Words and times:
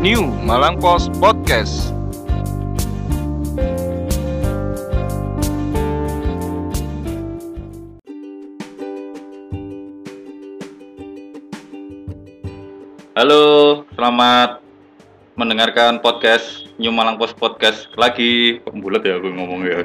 New 0.00 0.32
Malang 0.48 0.80
Post 0.80 1.12
Podcast. 1.20 1.92
Halo, 13.12 13.84
selamat 13.92 14.64
mendengarkan 15.36 16.00
podcast 16.00 16.64
New 16.80 16.88
Malang 16.96 17.20
Post 17.20 17.36
Podcast 17.36 17.92
lagi. 18.00 18.56
Kok 18.64 18.80
bulat 18.80 19.04
ya 19.04 19.20
aku 19.20 19.28
ngomong 19.28 19.68
ya. 19.68 19.84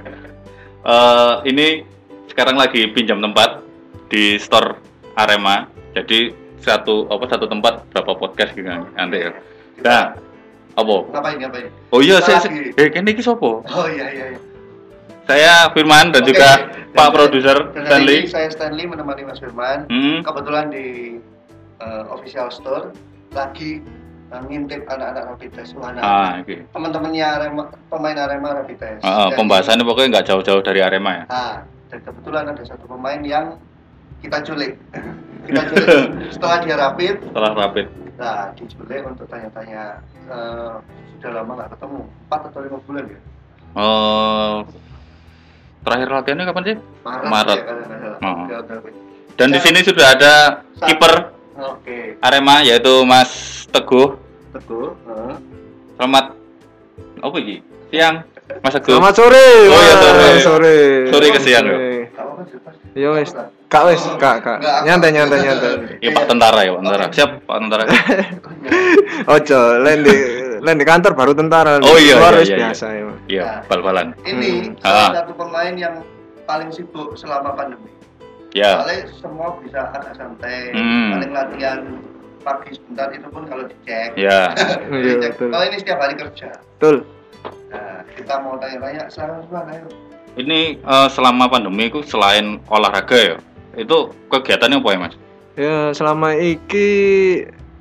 Eh, 0.88 1.34
ini 1.52 1.84
sekarang 2.32 2.55
lagi 2.55 2.88
pinjam 2.88 3.20
tempat 3.20 3.59
di 4.07 4.39
store 4.39 4.79
Arema. 5.20 5.68
Jadi 5.91 6.32
satu 6.63 7.04
apa 7.12 7.27
satu 7.27 7.52
tempat 7.52 7.84
berapa 7.91 8.16
podcast 8.16 8.55
gitu 8.55 8.63
kan 8.63 8.88
nanti 8.95 9.27
ya. 9.27 9.55
Nah, 9.77 10.15
apa? 10.73 10.95
Ngapain 11.09 11.38
ngapain? 11.38 11.67
Oh 11.89 11.99
iya, 11.99 12.20
saya, 12.20 12.39
lagi. 12.41 12.71
eh 12.73 12.88
kene 12.89 13.11
iki 13.11 13.21
sapa? 13.21 13.61
Oh 13.61 13.88
iya 13.88 14.07
iya. 14.07 14.25
iya. 14.31 14.39
Saya 15.25 15.53
Firman 15.71 16.13
dan 16.13 16.21
Oke, 16.21 16.29
juga 16.29 16.49
dan 16.53 16.93
Pak 16.93 17.01
saya- 17.01 17.13
Produser 17.13 17.57
Stanley. 17.73 18.17
ini 18.20 18.29
saya 18.29 18.48
Stanley 18.48 18.85
menemani 18.85 19.23
Mas 19.23 19.39
Firman. 19.39 19.88
Hmm. 19.88 20.21
Kebetulan 20.21 20.70
di 20.70 21.17
eh, 21.75 22.03
official 22.07 22.48
store 22.49 22.93
lagi 23.31 23.81
eh, 24.25 24.41
ngintip 24.43 24.85
anak-anak 24.85 25.34
rapid 25.34 25.51
test. 25.51 25.73
Wah, 25.76 25.91
nah, 25.91 26.01
Ah, 26.01 26.29
oke. 26.39 26.55
teman-temannya 26.67 27.26
Arema, 27.26 27.63
pemain 27.89 28.17
Arema 28.17 28.49
rapid 28.55 28.77
test. 28.77 29.01
Ah, 29.01 29.27
Dan- 29.27 29.37
pembahasannya 29.37 29.84
pokoknya 29.84 30.09
nggak 30.13 30.27
jauh-jauh 30.29 30.62
dari 30.62 30.79
Arema 30.79 31.12
ya. 31.13 31.23
Ah, 31.27 31.55
dan 31.89 31.99
kebetulan 32.01 32.45
ada 32.45 32.63
satu 32.63 32.85
pemain 32.85 33.20
yang 33.20 33.57
kita 34.21 34.39
culik. 34.41 34.77
kita 35.48 35.62
culik 35.67 35.87
setelah 36.34 36.57
dia 36.62 36.76
rapid. 36.76 37.15
Setelah 37.23 37.51
rapid. 37.55 37.85
Nah, 38.16 38.48
diculik 38.55 39.04
untuk 39.04 39.27
tanya-tanya. 39.27 39.99
eh, 40.26 40.74
sudah 41.16 41.32
lama 41.32 41.52
nggak 41.54 41.70
ketemu, 41.77 41.99
4 42.26 42.41
atau 42.49 42.60
5 42.60 42.80
bulan 42.82 43.04
ya? 43.05 43.20
Eh, 43.76 44.55
terakhir 45.82 46.07
latihannya 46.10 46.46
kapan 46.46 46.63
sih? 46.66 46.76
Maret, 47.04 47.27
Maret. 47.27 47.60
ya, 47.60 47.74
salah. 47.85 48.18
Oh. 48.18 48.35
Oke, 48.41 48.54
oke, 48.55 48.74
oke. 48.76 48.90
Dan 49.35 49.48
di 49.52 49.60
Saya- 49.60 49.66
sini 49.70 49.80
sudah 49.84 50.07
ada 50.10 50.34
kiper 50.82 51.13
Oke, 51.55 52.20
Arema 52.20 52.60
yaitu 52.62 53.05
Mas 53.05 53.32
Teguh. 53.70 54.20
teguh. 54.52 54.91
Heeh. 55.05 55.35
Selamat 55.96 56.26
apa 57.18 57.35
iki? 57.38 57.55
Siang. 57.88 58.16
Mas 58.60 58.74
Teguh. 58.74 58.91
Selamat 58.91 59.13
sore. 59.13 59.48
Oh 59.66 59.79
iya, 59.79 59.94
Mas. 59.94 60.02
sore. 60.02 60.27
Sore. 60.41 60.77
Sore 61.07 61.26
ke 61.29 61.40
siang, 61.40 61.63
Sore. 61.63 62.12
Iya. 62.96 63.12
Tahu 63.12 63.35
kan? 63.35 63.48
Kak 63.65 63.84
wes, 63.85 64.01
kak, 64.16 64.35
kak. 64.40 64.57
Nyantai, 64.85 65.09
nyantai, 65.12 65.38
nyantai. 65.41 65.72
Ya 66.00 66.09
Pak 66.13 66.25
Tentara 66.29 66.59
ya, 66.63 66.72
Pak 66.72 66.81
Tentara. 66.85 67.06
Siap 67.12 67.29
Pak 67.44 67.57
Tentara. 67.59 67.84
Ojo, 69.35 69.59
lain 69.81 70.00
di 70.01 70.16
lain 70.62 70.78
di 70.79 70.85
kantor 70.88 71.12
baru 71.13 71.34
tentara. 71.34 71.78
Oh 71.78 71.97
iya, 72.00 72.18
Luar 72.18 72.34
iya, 72.34 72.41
wes 72.41 72.50
iya, 72.50 72.57
biasa 72.57 72.85
ya. 72.90 73.03
Mas. 73.03 73.18
Iya, 73.28 73.44
bal-balan. 73.68 74.07
Ini 74.23 74.50
Hmm. 74.50 74.81
salah 74.81 75.06
Ah. 75.06 75.09
satu 75.22 75.34
pemain 75.35 75.73
yang 75.75 75.96
paling 76.46 76.69
sibuk 76.72 77.13
selama 77.13 77.53
pandemi. 77.53 77.91
Ya. 78.56 78.79
Soalnya 78.81 79.00
semua 79.19 79.47
bisa 79.59 79.79
agak 79.91 80.16
santai, 80.16 80.72
Hmm. 80.72 81.12
paling 81.13 81.31
latihan 81.35 81.79
pagi 82.41 82.72
sebentar 82.73 83.09
itu 83.12 83.28
pun 83.29 83.44
kalau 83.46 83.63
dicek. 83.66 84.16
Ya. 84.16 84.53
Iya, 84.94 85.13
dicek. 85.19 85.31
Kalau 85.38 85.66
ini 85.66 85.78
setiap 85.78 86.00
hari 86.00 86.16
kerja. 86.16 86.50
Betul. 86.79 86.96
Nah, 87.69 88.01
kita 88.16 88.34
mau 88.41 88.56
tanya-tanya, 88.57 89.03
Firman, 89.12 89.66
ayo. 89.69 89.85
Ini 90.36 90.59
eh, 90.78 91.08
selama 91.09 91.47
pandemi 91.47 91.88
itu 91.88 92.03
selain 92.03 92.59
olahraga 92.68 93.16
ya, 93.16 93.36
itu 93.75 94.12
kegiatannya 94.28 94.80
apa 94.84 94.90
ya 94.91 95.00
Mas? 95.00 95.14
Ya 95.56 95.78
selama 95.96 96.36
iki 96.36 96.90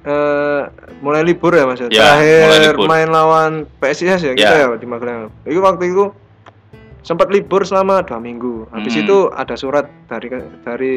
eh, 0.06 0.62
mulai 1.02 1.26
libur 1.26 1.50
ya 1.50 1.66
mas 1.66 1.82
ya. 1.82 1.90
Mulai 1.90 2.70
Terakhir 2.70 2.76
main 2.86 3.08
lawan 3.10 3.52
PSIS 3.82 4.22
ya 4.22 4.32
kita 4.38 4.54
Ya. 4.54 4.70
ya 4.70 4.76
di 4.78 4.86
Magelang. 4.86 5.34
Itu 5.42 5.58
waktu 5.58 5.90
itu 5.90 6.14
sempat 7.02 7.28
libur 7.34 7.66
selama 7.66 8.06
dua 8.06 8.22
minggu. 8.22 8.70
Habis 8.70 8.94
Hmm. 8.94 9.02
itu 9.02 9.18
ada 9.34 9.54
surat 9.58 9.90
dari 10.06 10.30
dari 10.62 10.96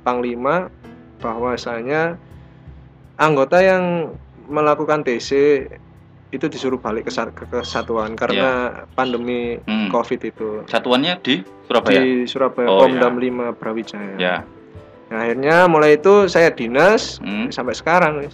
Panglima 0.00 0.72
bahwasanya 1.20 2.16
anggota 3.20 3.60
yang 3.60 4.16
melakukan 4.48 5.04
TC 5.04 5.30
itu 6.30 6.46
disuruh 6.46 6.78
balik 6.78 7.04
ke, 7.04 7.12
ke 7.12 7.44
kesatuan 7.50 8.14
karena 8.14 8.50
pandemi 8.92 9.58
Hmm. 9.60 9.90
COVID 9.90 10.20
itu 10.22 10.48
Satuannya 10.64 11.18
di 11.20 11.42
Surabaya. 11.66 11.98
di 11.98 12.22
Surabaya 12.24 12.66
Oh, 12.66 12.80
Pomdam 12.80 13.18
5 13.18 13.50
Brawijaya. 13.52 14.14
Ya. 14.16 14.36
Nah, 15.10 15.26
akhirnya 15.26 15.66
mulai 15.66 15.98
itu 15.98 16.30
saya 16.30 16.48
dinas 16.48 17.18
Hmm. 17.18 17.50
sampai 17.50 17.74
sekarang 17.74 18.30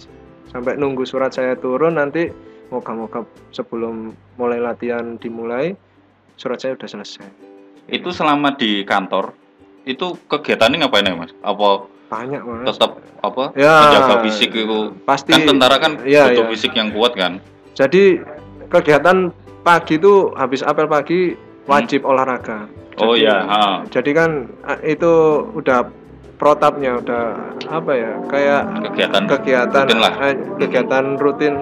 sampai 0.47 0.77
nunggu 0.77 1.03
surat 1.03 1.33
saya 1.33 1.57
turun 1.57 1.97
nanti 1.97 2.29
moga-moga 2.69 3.25
sebelum 3.49 4.11
mulai 4.35 4.57
latihan 4.57 5.17
dimulai 5.17 5.73
surat 6.35 6.57
saya 6.57 6.77
udah 6.77 6.85
selesai 6.87 7.25
Itu 7.87 8.11
selama 8.11 8.53
di 8.53 8.83
kantor 8.83 9.33
itu 9.83 10.19
kegiatannya 10.27 10.83
ngapain 10.83 11.07
ya 11.07 11.15
Mas? 11.15 11.31
Apa 11.39 11.87
banyak 12.07 12.39
mas 12.39 12.67
tetap 12.69 12.99
apa 13.17 13.51
Ya, 13.53 13.73
menjaga 13.83 14.15
fisik 14.21 14.51
itu? 14.51 14.91
pasti 15.01 15.31
Kan 15.31 15.47
tentara 15.47 15.75
kan 15.77 15.99
Iya, 16.03 16.29
butuh 16.29 16.45
iya. 16.45 16.51
fisik 16.51 16.71
yang 16.71 16.91
kuat 16.91 17.15
kan? 17.15 17.39
Jadi 17.77 18.25
kegiatan 18.67 19.29
pagi 19.61 19.95
itu 19.95 20.33
habis 20.33 20.59
apel 20.61 20.85
pagi 20.85 21.37
wajib 21.65 22.01
olahraga 22.01 22.65
Oh 22.97 23.13
Jadi- 23.13 23.23
ya, 23.23 23.37
ha. 23.45 23.85
jadi 23.87 24.09
kan 24.11 24.31
eh, 24.65 24.97
itu 24.97 25.11
udah 25.53 25.85
protapnya 26.35 26.97
udah 26.97 27.37
apa 27.67 27.91
ya 27.93 28.11
kayak 28.25 28.61
kegiatan 28.83 29.23
kegiatan 29.27 29.83
rutin 29.85 29.99
lah. 29.99 30.13
eh, 30.19 30.33
kegiatan 30.57 31.05
rutin 31.15 31.53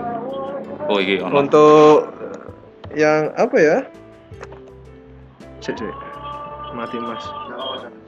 Oh 0.87 0.95
iya. 0.97 1.27
untuk 1.27 2.07
yang 2.93 3.35
apa 3.35 3.57
ya 3.57 3.77
Cek, 5.59 5.75
cek. 5.75 5.91
mati 6.71 6.95
mas. 6.97 7.25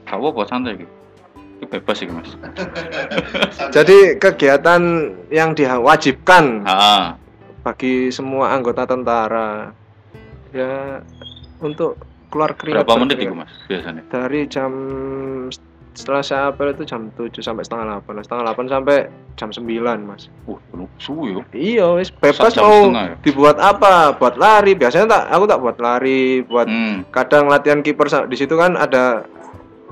Gak 0.04 0.14
apa-apa 0.14 0.42
santai 0.46 0.78
iki. 0.78 0.86
Itu 1.58 1.64
bebas 1.68 1.96
sih 1.98 2.06
Mas. 2.06 2.30
Jadi 3.76 4.14
kegiatan 4.16 4.80
yang 5.28 5.52
diwajibkan 5.52 6.62
Ha. 6.64 7.12
Bagi 7.60 8.08
semua 8.08 8.50
anggota 8.50 8.84
tentara 8.84 9.72
ya 10.50 11.02
untuk 11.58 11.98
keluar 12.28 12.52
keringat 12.52 12.84
Berapa 12.84 13.00
menit 13.00 13.18
itu. 13.18 13.32
Mas 13.32 13.52
biasanya? 13.66 14.02
dari 14.06 14.40
jam 14.44 14.70
setelah 15.92 16.22
saya 16.22 16.42
apel 16.48 16.70
itu 16.70 16.86
jam 16.86 17.10
7 17.10 17.42
sampai 17.42 17.66
setengah 17.66 17.98
8 18.06 18.22
setengah 18.22 18.44
8 18.54 18.70
sampai 18.70 18.96
jam 19.34 19.50
9 19.50 19.66
mas 20.00 20.30
Uh, 20.46 20.54
yo. 21.26 21.42
iya 21.50 21.90
wis 21.92 22.14
bebas 22.14 22.54
mau 22.54 22.86
setengah 22.86 23.04
ya? 23.04 23.14
dibuat 23.20 23.58
apa 23.58 24.14
buat 24.14 24.38
lari 24.38 24.72
biasanya 24.72 25.10
tak 25.10 25.22
aku 25.28 25.44
tak 25.44 25.58
buat 25.58 25.76
lari 25.76 26.46
buat 26.46 26.70
Hmm. 26.70 27.02
kadang 27.10 27.50
latihan 27.50 27.82
kiper 27.82 28.06
di 28.24 28.36
situ 28.38 28.54
kan 28.54 28.78
ada 28.78 29.26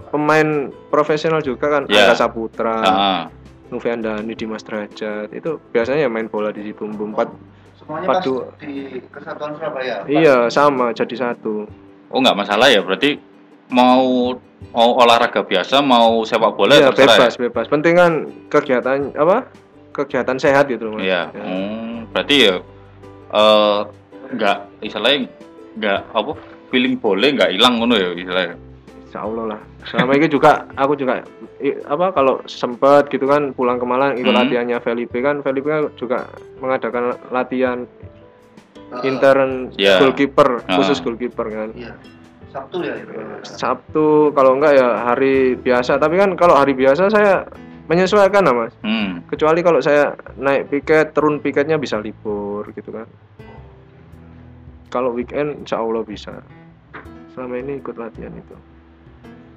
pemain 0.07 0.71
profesional 0.89 1.43
juga 1.43 1.67
kan 1.69 1.83
Ya. 1.87 2.07
Angga 2.07 2.15
Saputra, 2.17 2.77
Ah. 2.79 3.23
Noviandani, 3.67 4.31
Dimas 4.33 4.63
Derajat 4.63 5.35
itu 5.35 5.59
biasanya 5.67 6.07
main 6.07 6.31
bola 6.31 6.55
di 6.55 6.63
situ 6.63 6.87
empat 6.87 7.27
Semuanya 7.87 8.07
pas 8.11 8.19
Padu. 8.19 8.51
di 8.59 8.99
Kesatuan 9.15 9.55
Surabaya. 9.55 10.03
Pas- 10.03 10.11
iya 10.11 10.51
sama 10.51 10.91
jadi 10.91 11.15
satu 11.15 11.71
Oh 12.11 12.19
nggak 12.19 12.35
masalah 12.35 12.67
ya 12.67 12.83
berarti 12.83 13.19
mau 13.71 14.35
mau 14.75 14.91
olahraga 14.99 15.47
biasa 15.47 15.79
mau 15.83 16.27
sepak 16.27 16.59
bola 16.59 16.75
iya 16.75 16.91
terserah 16.91 17.31
bebas 17.31 17.35
bebas 17.39 17.67
penting 17.71 17.95
kan 17.95 18.13
kegiatan 18.51 19.15
apa 19.15 19.47
kegiatan 19.95 20.39
sehat 20.39 20.67
gitu 20.67 20.87
ya? 20.87 20.91
mas 20.91 21.03
Iya. 21.03 21.23
Ya. 21.31 21.43
Hmm, 21.47 21.97
berarti 22.11 22.37
ya 22.43 22.55
eh 23.27 23.81
nggak 24.35 24.57
istilahnya 24.83 25.31
nggak 25.79 26.01
apa 26.11 26.33
feeling 26.71 26.99
boleh 26.99 27.39
nggak 27.39 27.51
hilang 27.55 27.79
ngono 27.79 27.95
ya 27.95 28.11
istilahnya. 28.15 28.59
Insya 29.07 29.23
Allah 29.23 29.45
lah 29.49 29.61
selama 29.87 30.13
ini 30.13 30.27
juga 30.27 30.67
aku 30.75 30.93
juga 30.95 31.23
i- 31.59 31.79
apa 31.81 32.11
kalau 32.11 32.43
sempat 32.45 33.07
gitu 33.07 33.25
kan 33.25 33.51
pulang 33.51 33.79
ke 33.79 33.87
Malang 33.87 34.15
ikut 34.15 34.29
Hmm. 34.29 34.43
latihannya 34.43 34.79
Felipe 34.79 35.19
kan 35.21 35.41
Felipe 35.41 35.67
kan 35.67 35.87
juga 35.95 36.27
mengadakan 36.59 37.03
latihan 37.31 37.87
Heeh. 38.87 39.07
intern 39.07 39.71
Ya. 39.75 39.99
goalkeeper 39.99 40.63
Ah. 40.65 40.75
khusus 40.75 40.99
goalkeeper 40.99 41.47
kan 41.47 41.71
Iya. 41.73 41.95
Sabtu 42.49 42.81
ya 42.81 42.95
itu. 42.97 43.13
Sabtu 43.45 44.07
kalau 44.33 44.57
enggak 44.57 44.75
ya 44.75 45.05
hari 45.05 45.55
biasa 45.55 45.97
tapi 45.97 46.17
kan 46.17 46.35
kalau 46.35 46.55
hari 46.55 46.73
biasa 46.73 47.07
saya 47.07 47.47
menyesuaikan 47.87 48.43
lah 48.43 48.55
mas 48.57 48.75
Hmm. 48.81 49.23
kecuali 49.25 49.61
kalau 49.61 49.79
saya 49.79 50.11
naik 50.35 50.67
piket 50.69 51.13
turun 51.13 51.39
piketnya 51.39 51.77
bisa 51.77 51.97
libur 51.97 52.67
gitu 52.73 52.91
kan 52.91 53.07
kalau 54.89 55.13
weekend 55.13 55.63
insya 55.63 55.79
Allah 55.79 56.03
bisa 56.03 56.43
selama 57.31 57.55
ini 57.57 57.79
ikut 57.79 57.95
latihan 57.95 58.33
itu 58.33 58.57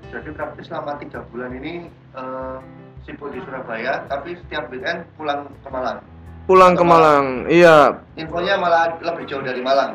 Jadi 0.09 0.29
praktis 0.31 0.65
selama 0.65 0.97
tiga 0.97 1.21
bulan 1.25 1.53
ini 1.53 1.85
eh, 2.11 2.57
sibuk 3.01 3.29
di 3.29 3.39
Surabaya, 3.39 4.05
tapi 4.05 4.33
setiap 4.35 4.67
weekend 4.67 5.05
pulang 5.15 5.45
ke 5.55 5.69
Malang. 5.69 5.99
pulang 6.45 6.73
ke 6.73 6.81
Ke 6.81 6.83
Malang 6.83 7.25
iya 7.45 7.93
Infonya 8.15 8.57
malah 8.57 8.97
lebih 8.97 9.21
jauh 9.23 9.39
dari 9.39 9.61
Malang. 9.61 9.93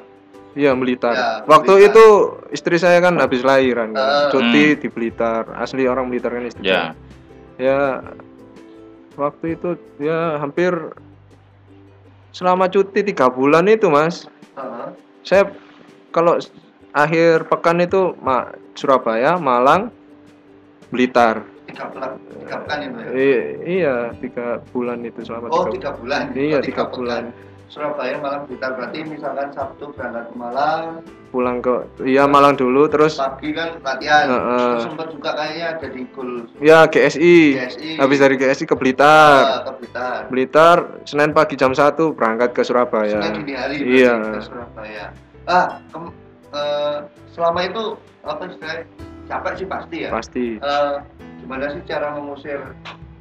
iya 0.54 0.70
Blitar 0.72 1.10
Ya, 1.10 1.30
waktu 1.44 1.66
Blitar. 1.74 1.90
itu 1.90 2.04
istri 2.48 2.78
saya 2.78 3.02
kan 3.02 3.18
habis 3.18 3.42
lahiran 3.42 3.90
kan. 3.90 4.30
cuti 4.30 4.78
di 4.78 4.86
Blitar 4.86 5.50
asli 5.52 5.82
orang 5.84 6.06
Blitar 6.06 6.30
kan 6.30 6.46
istri 6.46 6.62
Ya. 6.62 6.94
saya. 6.94 6.94
ya 7.58 7.80
waktu 9.16 9.58
itu 9.58 9.68
ya 9.98 10.38
hampir 10.38 10.94
selama 12.30 12.66
cuti 12.66 13.02
tiga 13.04 13.26
bulan 13.26 13.66
itu 13.66 13.86
mas 13.86 14.30
Heeh. 14.54 14.88
saya 15.22 15.42
kalau 16.10 16.38
akhir 16.92 17.46
pekan 17.48 17.78
itu 17.80 18.14
Ma- 18.16 18.54
Surabaya 18.74 19.34
Malang 19.36 19.90
Blitar. 20.94 21.36
Tiga 21.66 21.90
bulan 21.90 22.10
tiga 22.38 22.56
pekan 22.62 22.78
itu 22.80 22.96
ya? 22.96 23.08
I- 23.10 23.52
iya 23.66 23.94
tiga 24.14 24.46
bulan 24.70 24.98
itu 25.02 25.20
selama 25.20 25.46
oh 25.48 25.66
tiga 25.66 25.74
tiga 25.74 25.90
bulan. 25.98 26.22
Iya, 26.32 26.56
Oh, 26.56 26.62
tiga 26.62 26.84
bulan. 26.86 27.24
Surabaya 27.64 28.14
Malang 28.16 28.46
Blitar. 28.46 28.70
Berarti 28.72 29.02
misalkan 29.02 29.50
Sabtu 29.50 29.90
berangkat 29.90 30.30
ke 30.30 30.34
Malang. 30.36 31.02
Pulang 31.34 31.58
ke 31.58 31.74
iya 32.06 32.22
Malang 32.24 32.54
dulu 32.54 32.86
terus 32.86 33.18
pagi 33.18 33.50
kan 33.50 33.82
latihan. 33.82 34.30
Heeh. 34.30 34.68
terus 34.70 34.84
sempat 34.86 35.08
juga 35.10 35.30
kayaknya 35.34 35.66
ada 35.74 35.86
di 35.88 36.02
Gul. 36.06 36.30
Ya 36.62 36.86
GSI, 36.86 37.38
GSI. 37.58 37.90
habis 37.98 38.18
dari 38.20 38.34
GSI 38.36 38.64
ke 38.64 38.76
Blitar. 38.78 39.34
Eh, 39.42 39.60
ke 39.60 39.72
Blitar. 39.74 40.18
Blitar 40.30 40.76
Senin 41.02 41.34
pagi 41.34 41.56
jam 41.56 41.74
1 41.74 42.14
berangkat 42.14 42.54
ke 42.54 42.62
Surabaya. 42.62 43.18
Senin 43.18 43.42
dini 43.42 43.52
hari 43.52 43.76
Iya. 43.82 44.14
ke 44.22 44.38
Surabaya. 44.44 45.04
Ah 45.42 45.82
kem- 45.90 46.14
eh, 46.52 46.96
selama 47.28 47.60
itu 47.66 47.84
apa 48.22 48.46
istilahnya 48.46 48.86
capek 49.24 49.52
sih 49.56 49.66
pasti 49.66 49.96
ya. 50.04 50.10
Pasti. 50.12 50.46
Eh, 50.58 50.94
gimana 51.40 51.72
sih 51.72 51.82
cara 51.84 52.12
mengusir 52.14 52.60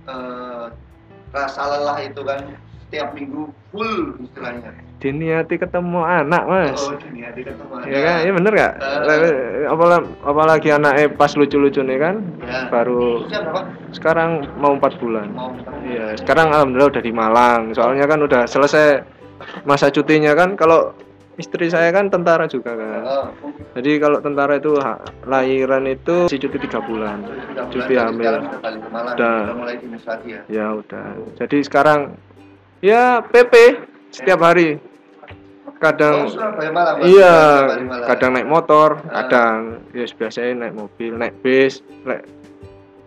eh, 0.06 0.66
rasa 1.32 1.62
lelah 1.66 1.98
itu 2.04 2.22
kan 2.22 2.40
setiap 2.86 3.10
minggu 3.18 3.50
full 3.74 4.22
istilahnya. 4.22 4.70
Diniati 5.02 5.58
ketemu 5.58 6.00
anak 6.00 6.44
mas. 6.46 6.80
Oh 6.80 6.96
dini 6.96 7.26
hari 7.26 7.42
ketemu 7.44 7.74
ya 7.90 8.00
kan? 8.06 8.18
iya 8.24 8.32
bener 8.32 8.52
gak 8.56 8.74
Eh. 8.80 9.66
apalagi, 9.68 10.08
apalagi 10.24 10.70
anaknya 10.72 11.12
pas 11.12 11.34
lucu-lucu 11.36 11.84
nih 11.84 12.00
kan 12.00 12.16
ya. 12.46 12.72
baru 12.72 13.28
sekarang 13.92 14.48
mau 14.62 14.78
empat 14.78 14.96
bulan. 15.02 15.28
Mau 15.34 15.52
Iya, 15.84 16.16
sekarang 16.16 16.56
alhamdulillah 16.56 16.96
udah 16.96 17.04
di 17.04 17.12
Malang. 17.12 17.62
Soalnya 17.76 18.08
kan 18.08 18.24
udah 18.24 18.48
selesai 18.48 19.04
masa 19.68 19.92
cutinya 19.92 20.32
kan. 20.32 20.56
Kalau 20.56 20.96
istri 21.36 21.66
saya 21.66 21.90
kan 21.90 22.10
tentara 22.10 22.46
juga 22.46 22.78
kan. 22.78 23.02
Oh, 23.04 23.26
Jadi 23.74 23.98
kalau 23.98 24.22
tentara 24.22 24.58
itu 24.58 24.78
ha- 24.78 25.02
lahiran 25.26 25.86
itu 25.86 26.30
si 26.30 26.38
cuti 26.38 26.58
tiga 26.60 26.78
bulan. 26.80 27.26
Cuti 27.70 27.98
hamil. 27.98 28.46
Udah. 29.14 29.40
ya 30.24 30.40
Ya 30.46 30.66
udah. 30.72 31.18
Jadi 31.38 31.58
sekarang 31.66 32.14
ya 32.80 33.22
PP 33.24 33.54
setiap 34.12 34.46
hari. 34.46 34.78
oh 35.66 35.74
Kadang 35.82 36.32
Bang. 36.32 37.04
iya, 37.04 37.36
kadang 38.08 38.32
naik 38.32 38.48
motor, 38.48 39.04
Ah. 39.04 39.26
kadang 39.26 39.84
ya 39.92 40.08
biasanya 40.08 40.68
naik 40.68 40.76
mobil, 40.76 41.12
naik 41.12 41.36
bis, 41.44 41.84
naik 42.04 42.24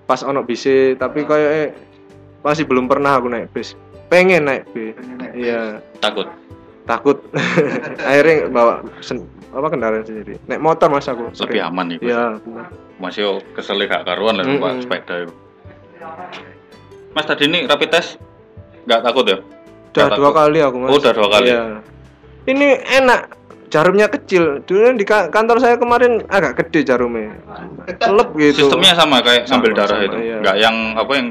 pas 0.04 0.20
ono 0.20 0.44
bis 0.44 0.66
tapi 0.96 1.24
kayak 1.24 1.50
eh, 1.52 1.70
masih 2.40 2.68
belum 2.68 2.84
pernah 2.84 3.16
aku 3.16 3.32
naik 3.32 3.48
bis. 3.50 3.72
Pengen 4.06 4.44
naik 4.44 4.68
bis. 4.70 4.92
Iya. 5.32 5.80
Takut. 6.00 6.28
Takut 6.86 7.18
akhirnya 8.08 8.46
bawa 8.48 8.74
sen- 9.00 9.26
apa 9.50 9.66
kendaraan 9.68 10.02
sendiri 10.02 10.38
naik 10.44 10.60
motor 10.60 10.86
mas 10.86 11.04
aku 11.04 11.28
Lebih 11.28 11.38
sering. 11.58 11.62
aman 11.64 11.86
itu. 11.90 12.06
iya 12.06 12.38
benar. 12.38 12.66
Masih 12.96 13.20
yo 13.20 13.32
kesel 13.52 13.76
gak 13.82 14.04
karuan 14.04 14.36
lah 14.36 14.44
Mm-mm. 14.44 14.80
sepeda 14.80 15.14
itu. 15.22 15.32
Mas 17.10 17.24
tadi 17.24 17.44
ini 17.44 17.64
rapid 17.64 17.90
test 17.90 18.20
nggak 18.84 19.02
takut 19.02 19.26
ya? 19.26 19.38
udah 19.90 20.04
Nggak 20.06 20.18
dua 20.18 20.30
kali 20.30 20.58
aku 20.60 20.76
mas 20.78 20.90
Oh, 20.90 20.98
udah 20.98 21.12
dua 21.12 21.28
kali? 21.30 21.48
Iya. 21.48 21.62
ini 22.46 22.68
enak 22.78 23.20
jarumnya 23.66 24.06
kecil 24.06 24.62
dulu 24.62 24.94
di 24.94 25.02
ka- 25.02 25.26
kantor 25.26 25.58
saya 25.58 25.74
kemarin 25.74 26.22
agak 26.26 26.54
gede 26.58 26.86
jarumnya 26.86 27.34
lep 27.88 28.28
gitu 28.36 28.62
Sistemnya 28.62 28.94
sama 28.94 29.18
kayak 29.18 29.44
Sama, 29.44 29.58
ngambil 29.58 29.72
darah 29.74 29.96
sama, 29.96 30.06
itu. 30.06 30.16
iya. 30.22 30.36
Nggak 30.38 30.56
yang 30.58 30.76
apa 30.94 31.12
yang 31.12 31.26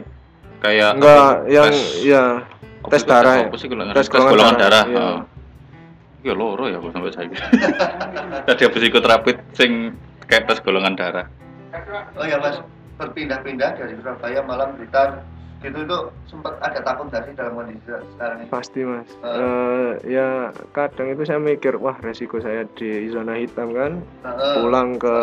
kayak 0.57 0.89
enggak 0.91 1.13
apa, 1.15 1.33
yang 1.47 1.69
tes, 1.69 1.79
ya 2.01 2.23
tes 2.83 3.01
darah 3.03 3.35
ya. 3.37 3.45
nggak 3.47 3.95
Tes 3.95 4.01
tes 4.01 4.07
golongan 4.09 4.31
golongan 4.33 4.55
darah. 4.55 4.83
darah, 4.83 4.85
iya. 4.85 4.97
Heeh. 4.99 5.19
Ya 6.25 6.33
loro 6.33 6.65
ya 6.65 6.81
aku 6.81 6.89
sampai 6.89 7.13
saya. 7.13 7.29
Tadi 8.49 8.61
habis 8.65 8.81
ikut 8.81 9.03
rapid 9.05 9.37
sing 9.53 9.93
kayak 10.25 10.49
tes 10.49 10.57
golongan 10.59 10.97
darah. 10.97 11.29
oh 12.17 12.25
ya 12.25 12.41
mas 12.41 12.57
berpindah-pindah 12.97 13.77
dari 13.77 13.93
Surabaya 13.99 14.39
Malang 14.41 14.73
Blitar 14.73 15.21
gitu 15.59 15.83
itu 15.83 15.97
sempat 16.25 16.55
ada 16.63 16.79
takut 16.79 17.11
nggak 17.11 17.27
sih 17.27 17.33
dalam 17.35 17.53
kondisi 17.53 17.83
sekarang 18.15 18.37
ini 18.39 18.47
pasti 18.47 18.79
mas 18.87 19.09
Ah. 19.19 19.35
Eh, 19.35 19.91
ya 20.07 20.29
kadang 20.71 21.11
itu 21.11 21.27
saya 21.27 21.37
mikir 21.37 21.75
wah 21.75 21.99
resiko 21.99 22.39
saya 22.39 22.63
di 22.79 23.11
zona 23.11 23.35
hitam 23.35 23.75
kan 23.75 23.99
Heeh. 24.23 24.53
pulang 24.55 24.95
ke 24.95 25.17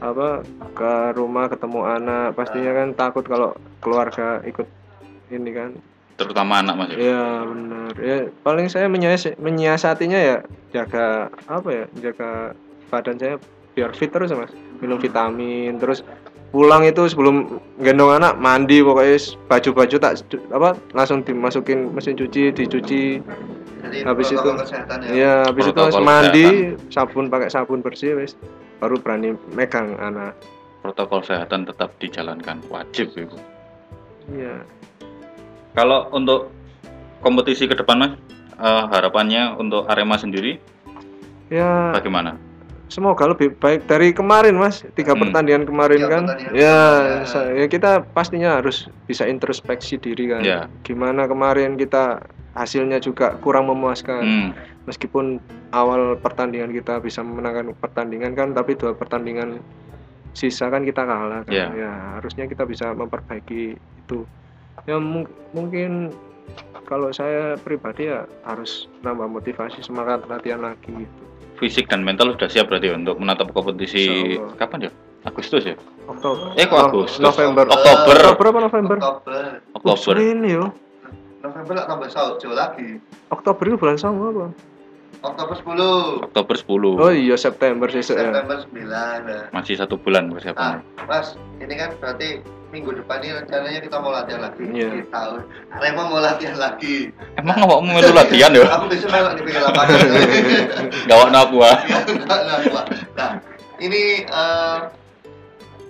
apa 0.00 0.40
ke 0.72 0.92
rumah 1.12 1.52
ketemu 1.52 1.80
anak 1.84 2.32
pastinya 2.32 2.72
kan 2.72 2.88
takut 2.96 3.24
kalau 3.28 3.52
keluarga 3.78 4.40
ikut 4.42 4.64
ini 5.28 5.50
kan 5.52 5.70
Terutama 6.20 6.60
anak 6.60 6.74
Mas. 6.76 6.88
ya. 6.92 6.98
ya 7.00 7.24
benar 7.42 7.92
ya 7.96 8.16
paling 8.44 8.68
saya 8.68 8.86
menyias 8.86 9.24
menyiasatinya 9.36 10.18
ya 10.20 10.36
jaga 10.68 11.06
apa 11.48 11.68
ya 11.72 11.84
jaga 11.98 12.52
badan 12.86 13.16
saya 13.16 13.34
biar 13.72 13.96
fit 13.96 14.10
terus 14.10 14.28
ya, 14.28 14.36
mas 14.36 14.52
minum 14.78 15.00
vitamin 15.00 15.80
terus 15.80 16.04
pulang 16.50 16.82
itu 16.82 17.06
sebelum 17.06 17.46
gendong 17.78 18.10
anak 18.12 18.36
mandi 18.36 18.82
pokoknya 18.82 19.16
baju-baju 19.46 19.96
tak 19.96 20.12
apa 20.50 20.70
langsung 20.92 21.22
dimasukin 21.22 21.88
mesin 21.90 22.14
cuci 22.14 22.50
dicuci 22.52 23.22
Jadi 23.80 24.04
habis 24.04 24.28
protokol 24.28 24.44
itu- 24.52 24.60
kesehatan 24.60 24.98
ya. 25.00 25.10
ya 25.10 25.34
habis 25.48 25.64
itu 25.64 25.72
Protokol 25.72 26.04
mandi 26.04 26.46
sabun 26.90 27.24
pakai 27.32 27.48
sabun 27.48 27.80
bersih 27.80 28.12
wis 28.12 28.36
baru 28.76 29.00
berani 29.00 29.32
megang 29.56 29.96
anak 29.96 30.36
Protokol 30.84 31.24
kesehatan 31.24 31.64
tetap 31.64 31.96
dijalankan 31.96 32.60
wajib 32.68 33.08
itu. 33.14 33.38
iya 34.30 34.60
Kalau 35.70 36.10
untuk 36.10 36.50
kompetisi 37.20 37.64
ke 37.64 37.74
depan 37.74 37.96
Mas, 37.98 38.12
eh, 38.56 38.82
harapannya 38.90 39.54
untuk 39.56 39.86
Arema 39.86 40.16
sendiri 40.16 40.58
ya 41.50 41.90
bagaimana? 41.92 42.38
semoga 42.86 43.22
lebih 43.30 43.54
baik 43.54 43.86
dari 43.86 44.10
kemarin 44.10 44.58
mas 44.58 44.82
tiga 44.98 45.14
Hmm. 45.14 45.22
pertandingan 45.22 45.62
kemarin 45.62 45.98
Tiga 45.98 46.10
kan 46.10 46.22
pertandingan 46.26 46.54
ya, 46.58 46.78
kemarin, 47.22 47.54
ya. 47.54 47.62
ya 47.62 47.66
kita 47.70 47.90
pastinya 48.10 48.50
harus 48.58 48.76
bisa 49.06 49.30
introspeksi 49.30 49.94
diri 49.94 50.26
kan 50.26 50.42
Ya. 50.42 50.60
gimana 50.82 51.30
kemarin 51.30 51.78
kita 51.78 52.18
hasilnya 52.50 52.98
juga 52.98 53.38
kurang 53.38 53.70
memuaskan 53.70 54.22
Hmm, 54.26 54.50
meskipun 54.86 55.38
awal 55.70 56.18
pertandingan 56.18 56.74
kita 56.74 56.98
bisa 56.98 57.22
memenangkan 57.22 57.70
pertandingan 57.78 58.34
kan 58.34 58.48
tapi 58.50 58.74
dua 58.74 58.90
pertandingan 58.90 59.62
sisa 60.34 60.66
kan 60.66 60.82
kita 60.82 61.06
kalah 61.06 61.46
kan 61.46 61.54
Ya. 61.54 61.70
ya 61.70 61.90
harusnya 62.18 62.50
kita 62.50 62.66
bisa 62.66 62.90
memperbaiki 62.90 63.78
itu 63.78 64.26
ya 64.84 64.96
mung- 64.96 65.28
mungkin 65.50 66.12
kalau 66.84 67.10
saya 67.10 67.54
pribadi 67.56 68.06
ya 68.06 68.24
harus 68.42 68.86
nambah 69.00 69.30
motivasi 69.30 69.80
semangat 69.80 70.26
latihan 70.26 70.60
lagi 70.60 70.90
gitu. 70.90 71.22
fisik 71.56 71.86
dan 71.86 72.00
mental 72.00 72.32
sudah 72.32 72.48
siap 72.48 72.66
berarti 72.66 72.88
ya 72.88 72.94
untuk 72.94 73.16
menatap 73.16 73.52
kompetisi 73.52 74.34
Allah. 74.34 74.56
kapan 74.56 74.88
ya? 74.88 74.92
Agustus 75.20 75.62
ya? 75.62 75.76
Oktober. 76.06 76.56
Eh, 76.56 76.64
kok 76.64 76.72
No- 76.74 76.88
Agustus? 76.88 77.20
November. 77.20 77.68
Oktober. 77.68 78.16
Oktober 78.16 78.44
apa 78.48 78.58
November? 78.62 78.96
Oktober 78.96 79.44
Oktober. 79.76 80.14
Oh, 80.16 80.24
ini 80.24 80.48
yo. 80.50 80.64
November 81.40 81.72
lah 81.74 81.86
tambah 81.86 82.08
Saujo 82.08 82.48
lagi 82.50 83.00
Oktober 83.28 83.64
itu 83.66 83.76
bulan 83.76 83.96
sama 83.96 84.28
apa? 84.28 84.46
Oktober 85.20 85.54
10 85.56 86.24
Oktober 86.32 86.54
10. 86.56 87.04
Oh 87.04 87.12
iya 87.12 87.36
September 87.36 87.86
sih 87.92 88.00
ya. 88.00 88.16
September 88.16 88.56
9 88.64 88.88
nah. 88.88 89.44
Masih 89.52 89.76
satu 89.76 90.00
bulan 90.00 90.28
Ah, 90.28 90.32
persiapannya. 90.32 90.80
Mas, 91.04 91.36
ini 91.60 91.74
kan 91.76 91.90
berarti 92.00 92.28
minggu 92.70 92.90
depan 93.02 93.18
ini 93.20 93.32
rencananya 93.36 93.80
kita 93.84 93.96
mau 94.00 94.12
latihan 94.14 94.40
lagi. 94.48 94.62
Iya. 94.64 94.88
Di 94.96 95.04
tahun. 95.12 95.40
Arema 95.76 96.02
mau 96.08 96.20
latihan 96.22 96.56
lagi. 96.56 97.12
Emang 97.36 97.56
awakmu 97.60 97.90
melu 97.92 98.12
latihan 98.16 98.50
ya? 98.54 98.64
Aku 98.80 98.86
besok 98.88 99.10
melok 99.12 99.32
di 99.36 99.42
pinggir 99.44 99.62
lapangan. 99.62 99.98
Gawak 101.10 101.28
aku 101.36 101.56
ah. 101.60 101.78
nah, 102.24 102.58
nah, 103.18 103.30
ini 103.82 104.24
eh, 104.24 104.78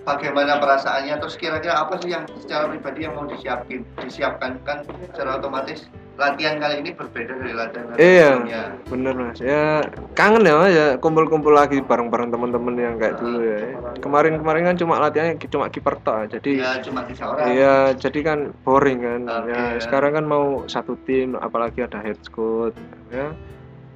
bagaimana 0.03 0.59
perasaannya 0.59 1.15
terus 1.21 1.37
kira-kira 1.37 1.87
apa 1.87 2.01
sih 2.01 2.11
yang 2.11 2.25
secara 2.41 2.67
pribadi 2.67 3.07
yang 3.07 3.15
mau 3.15 3.29
disiapin 3.29 3.85
disiapkan 4.01 4.59
kan 4.65 4.83
secara 5.13 5.39
otomatis 5.39 5.87
latihan 6.21 6.61
kali 6.61 6.75
ini 6.85 6.91
berbeda 6.93 7.33
dari 7.33 7.55
latihan 7.57 7.85
Iya. 7.97 8.29
sebelumnya. 8.37 8.63
Bener 8.93 9.15
mas. 9.17 9.39
Ya 9.41 9.65
kangen 10.13 10.45
ya 10.45 10.55
mas 10.61 10.71
ya 10.77 10.87
kumpul-kumpul 11.01 11.57
lagi 11.57 11.81
bareng-bareng 11.81 12.29
teman-teman 12.29 12.75
yang 12.77 12.95
kayak 13.01 13.17
dulu 13.17 13.41
ya. 13.41 13.59
Kemarin-kemarin 14.05 14.63
kan 14.69 14.77
cuma 14.77 15.01
latihannya 15.01 15.41
cuma 15.49 15.67
kiper 15.73 15.97
tok. 16.05 16.29
Jadi 16.37 16.61
Ya 16.61 16.77
cuma 16.85 17.01
tiga 17.09 17.25
orang. 17.33 17.47
Iya, 17.49 17.75
jadi 17.97 18.19
kan 18.21 18.39
boring 18.63 19.01
kan. 19.01 19.21
Oke, 19.25 19.49
ya, 19.49 19.61
ya. 19.75 19.81
sekarang 19.81 20.13
kan 20.13 20.25
mau 20.29 20.45
satu 20.69 20.93
tim, 21.09 21.35
apalagi 21.41 21.81
ada 21.81 21.97
head 22.05 22.21
coach, 22.29 22.77
ya. 23.09 23.33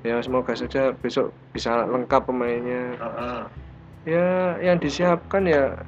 Ya 0.01 0.17
semoga 0.25 0.53
saja 0.57 0.93
besok 0.97 1.33
bisa 1.53 1.85
lengkap 1.85 2.25
pemainnya. 2.29 2.97
Heeh. 2.97 3.41
Ya, 4.05 4.29
yang 4.61 4.77
disiapkan 4.81 5.49
ya 5.49 5.81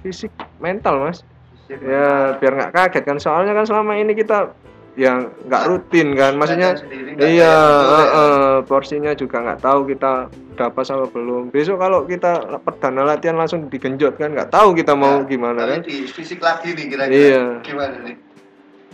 fisik, 0.00 0.32
mental 0.60 1.00
mas. 1.00 1.24
Ya 1.68 2.36
biar 2.36 2.52
nggak 2.56 2.72
kaget 2.72 3.04
kan. 3.04 3.16
Soalnya 3.20 3.52
kan 3.56 3.64
selama 3.64 3.96
ini 3.96 4.12
kita 4.12 4.52
yang 4.94 5.30
nggak 5.46 5.62
rutin 5.66 6.14
kan. 6.14 6.38
Maksudnya 6.38 6.78
sendiri, 6.78 7.18
iya, 7.18 7.50
ya. 7.50 7.54
eh, 7.98 8.08
eh, 8.14 8.56
porsinya 8.66 9.12
juga 9.14 9.42
nggak 9.42 9.60
tahu 9.62 9.80
kita 9.90 10.30
dapat 10.54 10.84
sama 10.86 11.06
belum. 11.10 11.50
Besok 11.50 11.82
kalau 11.82 12.06
kita 12.06 12.58
perdana 12.62 13.02
latihan 13.02 13.34
langsung 13.34 13.66
digenjot 13.66 14.14
kan, 14.14 14.30
nggak 14.30 14.54
tahu 14.54 14.74
kita 14.74 14.94
mau 14.94 15.22
Nah, 15.22 15.26
gimana 15.26 15.60
kan. 15.66 15.82
di 15.82 16.06
fisik 16.06 16.38
lagi 16.38 16.74
nih 16.78 16.86
kira-kira 16.86 17.10
Iya. 17.10 17.44
gimana 17.66 17.96
nih 18.06 18.16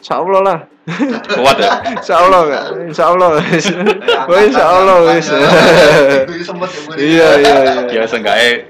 Insya 0.00 0.16
Allah 0.16 0.40
lah. 0.40 0.58
Kuat 1.36 1.56
ya? 1.60 1.72
Insya 1.92 2.14
Allah 2.24 2.40
nggak? 2.48 2.64
Insya 2.88 3.04
Allah. 3.12 3.28
wis. 3.36 3.66
Oh, 3.68 4.38
insya 4.40 4.64
Allah 4.64 4.96
semut 5.20 6.72
ya. 6.96 6.96
Iya 6.96 7.28
iya 7.36 7.56
iya. 7.60 7.82
Ya 8.00 8.02
seenggaknya 8.08 8.64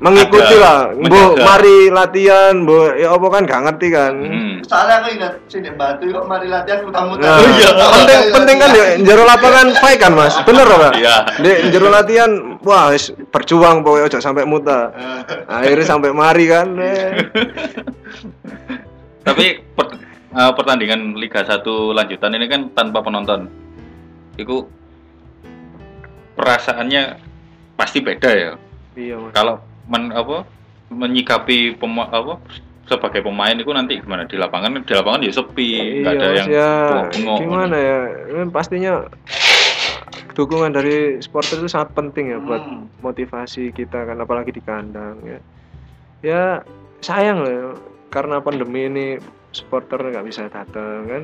Mengikuti 0.00 0.56
lah. 0.56 0.88
Bu, 0.90 1.36
mari 1.36 1.88
latihan, 1.88 2.64
bu. 2.64 2.96
Ya 2.96 3.12
apa 3.12 3.26
kan 3.28 3.44
gak 3.44 3.60
ngerti 3.62 3.86
kan. 3.88 4.12
hmm, 4.16 4.52
Soalnya 4.64 4.94
aku 4.98 5.08
ingat 5.12 5.32
sini 5.44 5.70
batu 5.70 6.08
kok 6.08 6.24
mari 6.24 6.48
latihan 6.48 6.80
muter-muter. 6.82 7.20
Nah, 7.20 7.36
Iya. 7.38 7.70
penting 7.76 8.20
penting 8.30 8.56
kan 8.56 8.70
ya 8.70 8.86
jero 8.98 9.22
lapangan 9.22 9.66
fight 9.76 9.98
kan 9.98 10.12
mas 10.12 10.32
bener 10.40 10.64
Pak? 10.64 10.92
Iya. 10.94 11.16
di 11.36 11.50
jero 11.68 11.88
latihan 11.88 12.30
wah 12.60 12.88
wis 12.88 13.12
berjuang 13.28 13.80
pokoknya 13.80 14.06
ojo 14.06 14.18
sampai 14.18 14.44
muta 14.44 14.88
akhirnya 15.52 15.84
sampai 15.86 16.10
mari 16.10 16.44
kan. 16.46 16.68
Tapi 19.20 19.44
per- 19.70 20.00
eh, 20.30 20.52
pertandingan 20.54 21.12
Liga 21.14 21.44
1 21.44 21.60
lanjutan 21.92 22.32
ini 22.32 22.46
kan 22.46 22.72
tanpa 22.72 23.00
penonton. 23.00 23.52
Itu 24.34 24.64
perasaannya 26.32 27.20
pasti 27.74 28.00
beda 28.00 28.30
ya. 28.30 28.52
iya 28.92 29.16
mas 29.16 29.32
Kalau 29.32 29.60
men, 29.90 30.14
apa 30.14 30.46
menyikapi 30.88 31.74
pema, 31.76 32.06
apa 32.08 32.38
sebagai 32.86 33.22
pemain 33.22 33.54
itu 33.54 33.70
nanti 33.70 34.02
gimana 34.02 34.26
di 34.26 34.34
lapangan 34.34 34.82
di 34.82 34.90
lapangan 34.90 35.22
ya 35.22 35.30
sepi 35.30 36.02
nggak 36.02 36.10
iya 36.10 36.18
ada 36.18 36.28
yang 36.34 36.46
ya 36.50 36.70
bengok-bengok. 36.90 37.38
gimana 37.38 37.76
ya 37.78 37.98
Ini 38.30 38.50
pastinya 38.50 38.92
dukungan 40.34 40.72
dari 40.74 41.18
supporter 41.22 41.62
itu 41.62 41.68
sangat 41.70 41.94
penting 41.94 42.34
ya 42.34 42.38
buat 42.42 42.62
Hmm. 42.62 42.86
motivasi 43.02 43.70
kita 43.70 44.06
kan 44.06 44.18
apalagi 44.18 44.50
di 44.50 44.62
kandang 44.62 45.18
ya 45.22 45.38
ya 46.22 46.42
sayang 47.00 47.42
loh 47.42 47.78
karena 48.10 48.42
pandemi 48.42 48.86
ini 48.86 49.06
supporter 49.50 49.98
nggak 50.00 50.26
bisa 50.26 50.46
datang 50.50 51.06
kan 51.06 51.22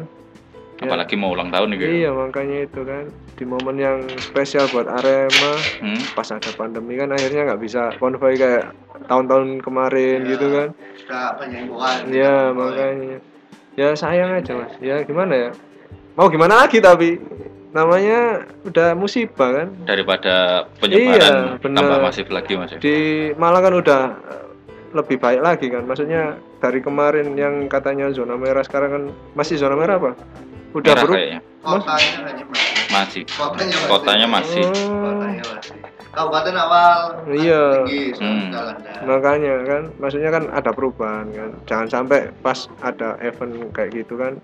Ya, 0.76 0.86
apalagi 0.86 1.14
mau 1.14 1.32
ulang 1.32 1.48
tahun 1.48 1.72
nih 1.72 1.78
gitu. 1.78 1.88
iya 1.94 2.10
makanya 2.10 2.58
itu 2.62 2.80
kan 2.82 3.04
di 3.32 3.44
momen 3.44 3.76
yang 3.76 3.96
spesial 4.18 4.68
buat 4.68 4.84
Arema 4.86 5.52
Hmm? 5.80 6.00
pas 6.12 6.28
ada 6.28 6.52
pandemi 6.52 6.94
kan 6.94 7.08
akhirnya 7.08 7.48
nggak 7.48 7.60
bisa 7.60 7.96
konvoy 7.96 8.34
kayak 8.34 8.76
tahun-tahun 9.06 9.60
kemarin 9.60 10.18
Iya. 10.20 10.30
gitu 10.30 10.46
kan 10.50 10.68
Sudah 10.98 11.24
banyak 11.34 11.58
himbauan. 11.62 11.98
ya 12.06 12.36
makanya 12.50 13.16
ya 13.72 13.88
sayang 13.92 14.30
aja 14.34 14.52
mas 14.54 14.72
ya 14.78 15.00
gimana 15.02 15.32
ya 15.34 15.50
mau 16.12 16.28
gimana 16.28 16.60
lagi 16.60 16.76
tapi 16.78 17.20
namanya 17.70 18.40
udah 18.62 18.92
musibah 18.92 19.50
kan 19.54 19.68
daripada 19.82 20.64
penyebaran 20.76 21.12
Iya, 21.14 21.32
benar. 21.58 21.80
tambah 21.82 21.98
masif 22.02 22.26
lagi 22.28 22.52
mas 22.52 22.70
ya. 22.70 22.78
di 22.78 22.96
Malang 23.34 23.62
kan 23.62 23.74
udah 23.74 24.00
eh, 24.12 24.44
lebih 24.92 25.16
baik 25.18 25.40
lagi 25.40 25.66
kan 25.68 25.84
maksudnya 25.84 26.22
dari 26.56 26.80
kemarin 26.80 27.32
yang 27.32 27.64
katanya 27.66 28.08
zona 28.10 28.32
merah 28.34 28.60
sekarang 28.60 28.90
kan 28.90 29.02
masih 29.34 29.56
zona 29.56 29.72
merah 29.72 29.96
apa 29.98 30.12
udah 30.76 30.86
Merah 30.86 31.02
berubah 31.02 31.16
kayaknya 31.16 31.40
Kotanya 31.58 32.20
hanya 32.22 32.44
masih. 32.86 33.22
Kotanya 33.26 33.74
masih. 33.74 33.88
kotanya 33.88 34.26
masih 34.28 34.64
Kotanya 34.86 35.44
masih. 35.48 35.74
Kabupaten 36.08 36.56
awal 36.56 36.98
Iya. 37.28 37.62
tinggi, 37.82 38.04
Hmm. 38.16 38.48
makanya 39.04 39.54
kan 39.62 39.82
maksudnya 39.96 40.30
kan 40.30 40.48
ada 40.48 40.70
perubahan 40.70 41.28
kan 41.28 41.50
jangan 41.64 41.86
sampai 41.90 42.32
pas 42.40 42.56
ada 42.80 43.20
event 43.20 43.52
kayak 43.70 43.92
gitu 43.94 44.16
kan 44.16 44.40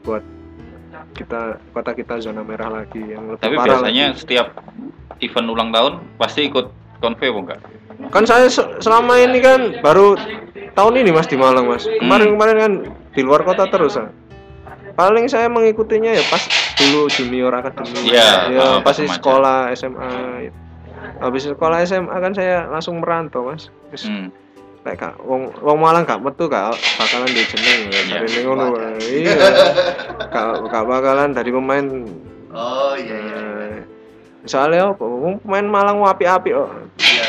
buat 0.00 0.24
kita 1.12 1.60
kota 1.70 1.92
kita 1.92 2.14
zona 2.18 2.40
merah 2.40 2.72
lagi 2.72 3.04
yang 3.04 3.28
lebih 3.28 3.42
tapi 3.42 3.54
parah 3.54 3.68
biasanya 3.78 4.06
lagi. 4.08 4.18
setiap 4.18 4.46
event 5.20 5.46
ulang 5.46 5.70
tahun 5.70 5.92
pasti 6.16 6.48
ikut 6.48 6.66
konvoy 6.98 7.28
apa 7.28 7.40
enggak 7.42 7.60
kan 8.08 8.24
saya 8.24 8.48
se- 8.48 8.72
selama 8.78 9.14
ini 9.18 9.38
kan 9.38 9.60
baru 9.78 10.16
tahun 10.72 10.94
ini 10.98 11.10
mas 11.10 11.26
di 11.26 11.36
Malang 11.36 11.68
mas 11.68 11.84
kemarin 11.84 12.32
kemarin 12.32 12.56
kan 12.56 12.72
di 13.12 13.20
luar 13.20 13.44
kota 13.44 13.68
terus 13.68 13.94
ah. 13.94 14.08
Paling 14.94 15.26
saya 15.26 15.50
mengikutinya 15.50 16.10
ya 16.14 16.22
pas 16.30 16.42
dulu 16.78 17.10
junior 17.10 17.50
akademi 17.54 18.14
Iya, 18.14 18.50
ya 18.50 18.60
ah, 18.62 18.78
pas 18.82 18.94
pas 18.94 18.96
di 18.98 19.06
sekolah 19.10 19.58
SMA 19.74 20.10
habis 21.20 21.46
sekolah 21.46 21.78
SMA 21.86 22.16
kan 22.16 22.32
saya 22.34 22.66
langsung 22.70 22.98
merantau 23.02 23.46
mas 23.46 23.70
Terus 23.90 24.10
hmm. 24.10 24.28
Lek 24.84 25.00
kak 25.00 25.16
wong 25.24 25.48
wong 25.64 25.78
Malang 25.80 26.04
gak 26.04 26.20
metu 26.20 26.44
gak 26.44 26.76
bakalan 27.00 27.32
di 27.32 27.40
jeneng 27.48 27.80
ya. 27.88 27.88
Iya. 27.88 28.00
Jarine 28.20 28.40
ngono. 28.44 28.64
Iya. 29.00 29.36
Gak 30.68 30.84
bakalan 30.84 31.32
dari 31.32 31.48
pemain 31.48 32.04
Oh 32.52 32.92
iya 32.92 33.16
iya. 33.16 33.38
eh, 33.64 33.82
soalnya 34.44 34.92
apa? 34.92 35.00
Wong 35.08 35.40
pemain 35.40 35.64
Malang 35.64 36.04
api-api 36.04 36.52
kok. 36.52 36.68
Iya. 37.00 37.26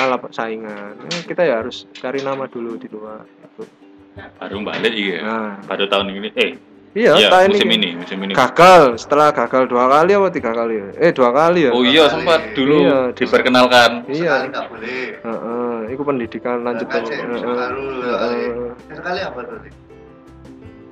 Kalah 0.00 0.18
saingan. 0.32 0.96
Eh, 1.12 1.22
kita 1.28 1.44
ya 1.44 1.60
harus 1.60 1.84
cari 1.92 2.24
nama 2.24 2.48
dulu 2.48 2.80
di 2.80 2.88
luar. 2.88 3.20
baru 4.18 4.66
balik 4.66 4.94
iya 4.98 5.22
Nah, 5.22 5.54
baru 5.62 5.86
tahun 5.86 6.10
ini 6.10 6.34
eh 6.34 6.58
iya, 6.94 7.12
tahun 7.28 7.50
musim 7.50 7.68
ini 7.68 7.76
ini 7.76 7.88
musim 7.96 8.18
ini 8.20 8.32
gagal 8.32 8.96
setelah 8.96 9.28
gagal 9.30 9.66
dua 9.66 9.84
kali 9.86 10.12
apa 10.12 10.28
tiga 10.28 10.50
kali 10.50 10.74
ya? 10.76 10.88
Eh 10.98 11.10
dua 11.10 11.30
kali 11.30 11.60
ya? 11.64 11.70
oh 11.70 11.82
iya 11.82 12.04
sempat 12.06 12.40
dulu 12.52 12.76
Iya, 12.80 12.98
diperkenalkan 13.12 13.90
Iya. 14.04 14.14
Sekali 14.14 14.46
nggak 14.48 14.64
boleh. 14.66 15.02
Heeh, 15.18 15.76
itu 15.88 16.02
pendidikan 16.02 16.56
lanjut 16.62 16.86
Kan 16.86 17.02
Heeh, 17.04 17.44
baru 17.44 17.88
sekali. 18.88 19.20
apa 19.20 19.40
tuh? 19.42 19.58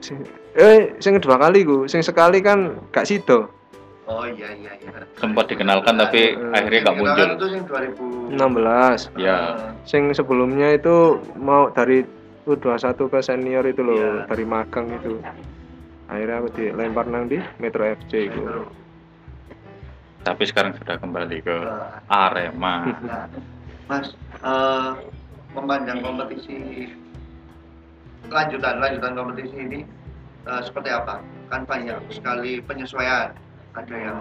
Sing- 0.00 0.28
Eh, 0.52 0.96
sing 0.98 1.20
dua 1.20 1.36
kali 1.36 1.62
ku, 1.62 1.84
sing 1.84 2.00
sekali 2.00 2.40
kan 2.40 2.58
gak 2.88 3.04
sido. 3.04 3.52
Oh 4.06 4.22
iya 4.22 4.54
iya 4.54 4.72
iya. 4.72 5.02
sempat 5.14 5.44
dikenalkan 5.46 5.98
tapi 5.98 6.32
Eh, 6.32 6.54
akhirnya 6.54 6.80
nggak 6.80 6.96
muncul 6.96 7.26
Itu 7.28 7.46
yang 7.50 7.64
2000. 7.66 8.30
16. 8.30 9.10
ya 9.18 9.38
Sing 9.82 10.08
sebelumnya 10.10 10.72
itu 10.72 11.18
mau 11.34 11.68
dari 11.68 12.06
U21 12.46 12.78
ke 13.04 13.18
senior 13.20 13.66
itu 13.66 13.82
loh, 13.82 13.92
Iya. 13.92 14.30
dari 14.30 14.44
magang 14.46 14.86
itu. 14.88 15.18
Akhirnya 16.16 16.40
aku 16.40 16.48
dilempar 16.56 17.04
nang 17.12 17.28
di 17.28 17.36
Metro 17.60 17.84
FC 17.84 18.32
itu. 18.32 18.40
tapi 20.24 20.42
sekarang 20.42 20.74
sudah 20.74 20.98
kembali 20.98 21.38
ke 21.38 21.54
Arema 22.10 22.90
nah, 23.06 23.30
Mas, 23.92 24.10
eh, 24.42 24.90
memandang 25.54 26.02
kompetisi 26.02 26.90
lanjutan 28.26 28.82
lanjutan 28.82 29.14
kompetisi 29.14 29.54
ini 29.54 29.80
eh, 30.42 30.60
seperti 30.64 30.90
apa? 30.90 31.22
Kan 31.46 31.62
banyak 31.62 32.00
sekali 32.10 32.58
penyesuaian. 32.58 33.30
Ada 33.76 33.94
yang 33.94 34.18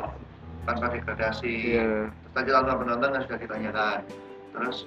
tanpa 0.68 0.94
degradasi, 0.94 1.80
Iya. 1.80 2.12
tadi 2.36 2.50
tanpa 2.54 2.78
penonton 2.78 3.10
kan 3.16 3.22
sudah 3.26 3.40
ditanyakan. 3.42 4.00
Terus 4.54 4.78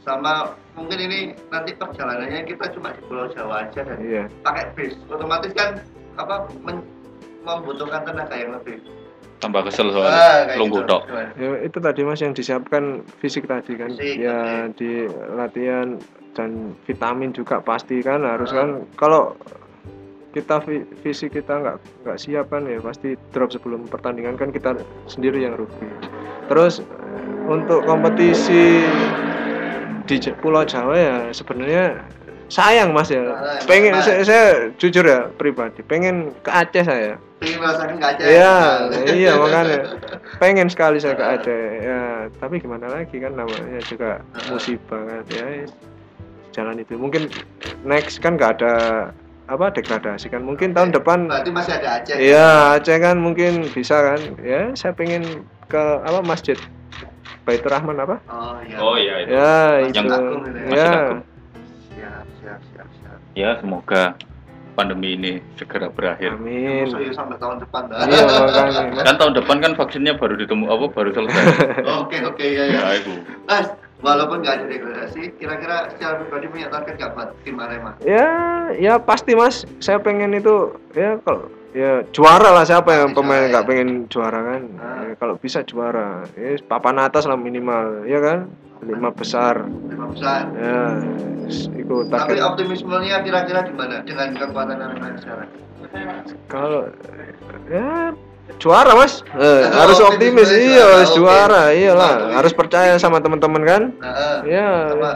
sama 0.00 0.56
mungkin 0.72 1.04
ini 1.04 1.20
nanti 1.52 1.76
perjalanannya 1.76 2.48
kita 2.48 2.72
cuma 2.72 2.96
di 2.96 3.00
Pulau 3.04 3.28
Jawa 3.36 3.68
aja 3.68 3.84
dan 3.84 3.98
Iya. 4.00 4.24
pakai 4.40 4.72
bis, 4.72 4.96
otomatis 5.12 5.52
kan 5.52 5.84
apa 6.16 6.46
men- 6.62 6.86
membutuhkan 7.40 8.04
tenaga 8.04 8.34
yang 8.34 8.52
lebih. 8.54 8.78
tambah 9.40 9.64
kesel 9.64 9.88
Ah, 9.88 9.92
soal 9.96 10.04
kayak 10.04 10.58
lungguh 10.60 10.84
gitu. 10.84 10.90
tok? 10.92 11.02
Ya 11.40 11.48
itu 11.64 11.78
tadi 11.80 12.00
Mas 12.04 12.20
yang 12.20 12.36
disiapkan 12.36 12.84
fisik 13.24 13.48
tadi 13.48 13.72
kan. 13.72 13.88
Fisik, 13.96 14.20
ya 14.20 14.68
di 14.68 15.08
latihan 15.32 15.96
dan 16.36 16.76
vitamin 16.84 17.32
juga 17.32 17.56
pasti 17.58 18.04
kan 18.04 18.20
harus 18.20 18.52
Ah. 18.52 18.60
kan 18.60 18.68
kalau 19.00 19.32
kita 20.30 20.60
fi- 20.60 20.84
fisik 21.00 21.32
kita 21.32 21.56
nggak 21.56 21.76
nggak 22.04 22.18
siap 22.20 22.52
kan 22.52 22.68
ya 22.68 22.78
pasti 22.78 23.16
drop 23.32 23.48
sebelum 23.48 23.88
pertandingan 23.88 24.36
kan 24.36 24.52
kita 24.52 24.76
sendiri 25.08 25.40
yang 25.40 25.56
rugi. 25.56 25.88
Terus 26.46 26.84
untuk 27.48 27.82
kompetisi 27.82 28.84
di 30.04 30.16
Pulau 30.36 30.68
Jawa 30.68 30.94
ya 30.94 31.16
sebenarnya 31.32 31.96
sayang 32.50 32.90
Mas 32.90 33.08
ya. 33.08 33.22
Ah, 33.24 33.56
Pengen 33.64 33.94
Mas. 33.94 34.04
saya, 34.04 34.20
saya 34.20 34.44
jujur 34.74 35.06
ya 35.06 35.30
pribadi 35.32 35.80
pengen 35.80 36.34
ke 36.42 36.50
Aceh 36.50 36.82
saya. 36.82 37.14
Pengen 37.38 37.56
merasakan 37.56 37.96
kaca. 37.96 38.20
Iya, 38.20 38.54
iya 39.08 39.32
makanya 39.32 39.78
pengen 40.42 40.66
sekali 40.66 40.98
saya 40.98 41.14
ke 41.14 41.24
Aceh. 41.24 41.62
Ya, 41.80 42.00
tapi 42.36 42.58
gimana 42.58 42.90
lagi 42.90 43.16
kan 43.16 43.32
namanya 43.32 43.80
juga 43.80 44.20
musibah 44.50 45.00
kan. 45.00 45.22
Ya, 45.30 45.46
jalan 46.50 46.82
itu. 46.82 46.98
Mungkin 46.98 47.30
next 47.80 48.18
kan 48.18 48.34
nggak 48.34 48.60
ada 48.60 48.74
apa 49.46 49.70
degradasi 49.72 50.28
kan. 50.28 50.42
Mungkin 50.42 50.74
tahun 50.74 50.90
depan 50.90 51.30
Berarti 51.30 51.50
masih 51.50 51.72
ada 51.78 52.02
Aceh. 52.02 52.18
Iya, 52.18 52.76
Aceh 52.76 52.98
kan 52.98 53.16
mungkin 53.16 53.70
bisa 53.70 53.96
kan. 54.14 54.20
Ya, 54.42 54.74
saya 54.74 54.92
pengen 54.92 55.46
ke 55.70 55.82
apa 56.02 56.18
masjid 56.20 56.58
Baitur 57.40 57.72
Rahman 57.72 57.96
apa? 57.96 58.20
Oh 58.28 58.58
iya. 58.60 58.76
oh 58.78 58.94
iya 58.94 59.14
itu 59.16 59.30
Ya, 59.32 59.56
Masjid 59.80 60.02
itu. 60.04 60.12
Agung 60.12 60.42
itu 60.44 60.50
ya. 60.50 60.66
Masjid 60.66 60.76
Ya, 60.76 60.92
Agung. 60.92 61.20
Siap, 62.40 62.60
siap, 62.72 62.88
siap, 62.88 63.18
siap. 63.18 63.18
ya 63.36 63.50
semoga 63.60 64.16
pandemi 64.78 65.18
ini 65.18 65.32
segera 65.60 65.92
berakhir 65.92 66.40
amin. 66.40 66.88
Musuh 66.88 67.12
sampai 67.12 67.36
tahun 67.36 67.60
depan 67.60 67.82
dah. 67.90 68.06
Iya, 68.06 68.22
makanya. 68.24 69.02
kan 69.04 69.14
tahun 69.18 69.32
depan 69.36 69.56
kan 69.60 69.72
vaksinnya 69.76 70.14
baru 70.16 70.34
ditemu 70.40 70.64
apa 70.72 70.86
baru 70.88 71.10
selesai 71.12 71.44
Oke, 72.00 72.16
oke, 72.24 72.46
ya, 72.46 72.64
ya. 72.70 72.80
ya 72.96 73.12
Mas, 73.44 73.66
walaupun 74.00 74.40
nggak 74.40 74.54
ada 74.60 74.64
degradasi 74.66 75.36
kira-kira 75.36 75.92
secara 75.92 76.20
pribadi 76.20 76.46
punya 76.48 76.68
target 76.72 76.94
nggak 76.96 77.12
buat 77.14 77.28
tim 77.44 77.56
Arema 77.60 77.92
Ya, 78.04 78.28
ya 78.76 78.96
pasti 79.00 79.36
mas. 79.36 79.64
Saya 79.78 80.00
pengen 80.00 80.32
itu 80.32 80.72
ya 80.96 81.20
kalau 81.20 81.48
ya 81.70 82.02
juara 82.10 82.50
lah 82.50 82.64
siapa 82.66 82.90
yang 82.90 83.14
pemain 83.14 83.46
juara, 83.46 83.50
nggak 83.52 83.64
ya. 83.64 83.68
pengen 83.68 83.88
juara 84.10 84.40
kan? 84.42 84.62
Ah. 84.80 85.00
Ya, 85.06 85.12
kalau 85.20 85.34
bisa 85.38 85.60
juara, 85.62 86.24
ya 86.34 86.56
papan 86.64 86.98
atas 86.98 87.28
lah 87.28 87.36
minimal, 87.38 88.02
ya 88.08 88.18
kan? 88.18 88.48
Lima 88.80 89.12
besar. 89.12 89.68
lima 89.68 90.08
besar 90.08 90.48
Ya, 90.56 91.04
ikut 91.76 92.08
tapi 92.08 92.40
optimismenya 92.40 93.20
kira-kira 93.20 93.68
di 93.68 93.74
mana 93.76 94.00
dengan 94.08 94.32
kekuatan 94.32 94.80
Arema 94.80 95.08
sekarang 95.20 95.50
Kalau 96.48 96.88
ya 97.68 98.14
juara 98.58 98.92
mas, 98.92 99.22
Eh, 99.30 99.38
Oh, 99.38 99.60
harus 99.76 99.98
optimis 100.00 100.48
optimis. 100.48 100.72
Iya, 100.72 100.84
harus 100.90 101.10
juara. 101.12 101.62
Iyalah, 101.70 102.12
Oke. 102.16 102.32
harus 102.34 102.52
percaya 102.52 102.94
sama 102.96 103.20
teman-teman 103.20 103.62
kan? 103.62 103.82
nah, 103.96 104.42
eh, 104.42 104.56
Ya. 104.56 104.70
sama 104.90 105.10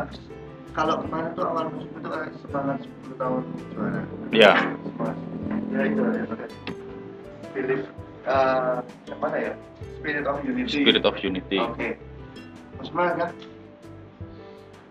kalau 0.71 0.95
kemarin 1.01 1.31
tuh 1.33 1.45
awal 1.45 1.65
musim 1.71 1.91
itu 1.93 2.09
kan 2.09 2.23
semangat 2.41 2.79
10 2.83 3.15
tahun 3.17 3.43
juara 3.71 4.01
Ya, 4.31 4.53
Semangat. 4.83 5.17
ya 5.71 5.81
itu 5.85 6.01
ya 6.03 6.23
spirit 7.45 7.81
eh 8.25 8.77
mana 9.17 9.37
ya 9.39 9.53
spirit 9.97 10.25
of 10.25 10.37
unity 10.43 10.71
Spirit 10.83 11.05
of 11.05 11.15
Unity. 11.17 11.59
oke 11.59 11.89
Mas 12.75 12.87
semangat 12.91 13.15
kan 13.17 13.31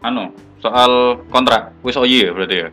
Anu, 0.03 0.23
soal 0.59 0.91
kontrak, 1.27 1.71
wis 1.79 1.95
oyi 1.95 2.27
ya 2.27 2.35
berarti 2.35 2.55
ya. 2.59 2.69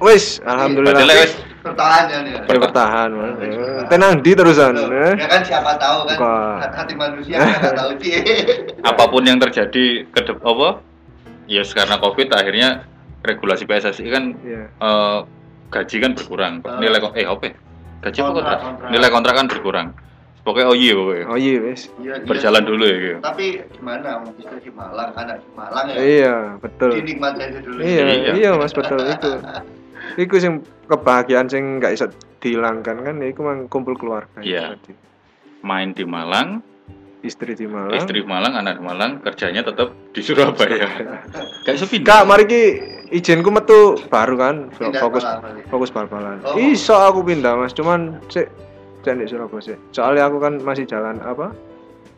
Wis, 0.00 0.40
alhamdulillah. 0.40 0.96
Berarti 0.96 1.20
wis 1.20 1.32
bertahan 1.64 2.04
ya 2.06 2.18
nih 2.20 2.32
Ya, 2.36 2.58
bertahan. 2.60 3.08
Ya, 3.10 3.88
Tenang 3.88 4.12
di 4.20 4.30
terusan. 4.32 4.72
Loh, 4.76 4.88
ya. 4.92 5.16
kan 5.24 5.40
siapa 5.40 5.72
tahu 5.74 5.98
kan 6.06 6.16
Bukan. 6.16 6.70
hati 6.70 6.94
manusia 6.94 7.36
kan 7.36 7.48
nggak 7.58 7.74
tahu 7.74 7.90
sih 7.98 8.12
apa 8.92 9.04
pun 9.08 9.22
yang 9.24 9.40
terjadi 9.40 10.04
ke 10.06 10.20
apa? 10.36 10.68
Ya 11.44 11.64
karena 11.64 11.96
Covid 11.98 12.28
akhirnya 12.30 12.68
regulasi 13.20 13.64
PSSI 13.64 14.06
kan 14.08 14.24
Iya. 14.40 14.68
eh, 14.70 15.18
gaji 15.72 15.96
kan 15.98 16.12
berkurang. 16.12 16.54
Ah. 16.62 16.76
Nilai 16.78 17.00
eh 17.16 17.24
apa? 17.24 17.48
Gaji 18.04 18.18
apa 18.20 18.30
Kontrak. 18.30 18.58
Nilai 18.92 19.08
kontrak 19.08 19.34
kan 19.34 19.46
berkurang. 19.48 19.88
Pokoknya 20.44 20.68
oh 20.68 20.76
iya 20.76 20.92
pokoknya. 20.92 21.24
Oh 21.24 21.38
iya, 21.40 21.56
wis. 21.56 21.88
Iya, 21.96 22.20
iya 22.20 22.28
Berjalan 22.28 22.68
dulu 22.68 22.84
ya 22.84 22.96
gitu. 23.00 23.18
tapi 23.24 23.44
gimana 23.72 24.20
kita 24.36 24.60
di 24.60 24.68
Malang 24.70 25.10
anak 25.16 25.40
di 25.40 25.48
Malang 25.56 25.84
ya 25.88 25.96
Iya, 25.96 26.34
betul. 26.60 26.90
dinikmati 27.00 27.40
aja 27.40 27.58
dulu 27.64 27.78
Iya, 27.80 28.04
Iya. 28.04 28.32
iya 28.36 28.50
Mas 28.52 28.76
betul 28.76 29.00
itu. 29.00 29.30
Iku 30.20 30.34
sing 30.38 30.62
kebahagiaan 30.86 31.48
sing 31.48 31.80
nggak 31.80 31.92
bisa 31.96 32.06
dihilangkan 32.40 33.00
kan 33.00 33.14
ya 33.20 33.26
iku 33.32 33.40
mang 33.44 33.66
kumpul 33.72 33.96
keluarga. 33.96 34.44
Iya. 34.44 34.76
Main 35.64 35.96
di 35.96 36.04
Malang, 36.04 36.60
Istri 37.24 37.56
di 37.56 37.64
Malang. 37.64 37.96
istri 37.96 38.20
di 38.20 38.28
Malang, 38.28 38.52
anak 38.52 38.76
di 38.76 38.84
Malang, 38.84 39.24
kerjanya 39.24 39.64
tetap 39.64 39.96
di 40.12 40.20
Surabaya. 40.20 40.84
Kayak 41.64 41.64
Kak, 41.64 41.74
sepindah. 41.80 42.20
mari 42.28 42.44
ki 42.44 42.62
izinku 43.16 43.48
metu 43.48 43.96
baru 44.12 44.36
kan 44.36 44.54
Pindah 44.76 45.00
fokus 45.00 45.24
Malang 45.24 45.64
fokus 45.72 45.88
bal-balan. 45.88 46.44
Oh. 46.44 46.60
Iso 46.60 46.92
aku 46.92 47.24
pindah 47.24 47.56
Mas, 47.56 47.72
cuman 47.72 48.20
sik 48.28 48.52
jangan 49.00 49.24
di 49.24 49.28
Surabaya 49.32 49.64
sih. 49.64 49.76
Soalnya 49.96 50.28
aku 50.28 50.36
kan 50.36 50.60
masih 50.60 50.84
jalan 50.84 51.16
apa? 51.24 51.56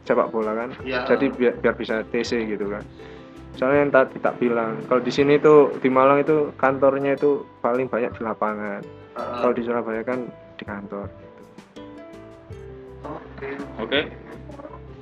sepak 0.06 0.30
bola 0.30 0.54
kan. 0.54 0.70
Iya. 0.86 1.02
Jadi 1.02 1.26
biar, 1.34 1.58
biar 1.58 1.74
bisa 1.74 2.06
TC 2.14 2.46
gitu 2.46 2.70
kan. 2.70 2.86
Soalnya 3.56 3.88
yang 3.88 3.92
tadi 3.92 4.16
tak 4.20 4.36
bilang, 4.36 4.76
kalau 4.84 5.00
di 5.00 5.12
sini 5.12 5.40
tuh 5.40 5.72
di 5.80 5.88
Malang 5.88 6.20
itu 6.20 6.52
kantornya 6.60 7.16
itu 7.16 7.44
paling 7.64 7.88
banyak 7.88 8.12
di 8.12 8.20
lapangan. 8.20 8.80
Heeh. 8.84 9.38
Kalau 9.40 9.52
di 9.56 9.62
Surabaya 9.64 10.02
kan 10.04 10.28
di 10.60 10.64
kantor. 10.64 11.08
Oke. 13.04 13.48
Oke. 13.80 14.00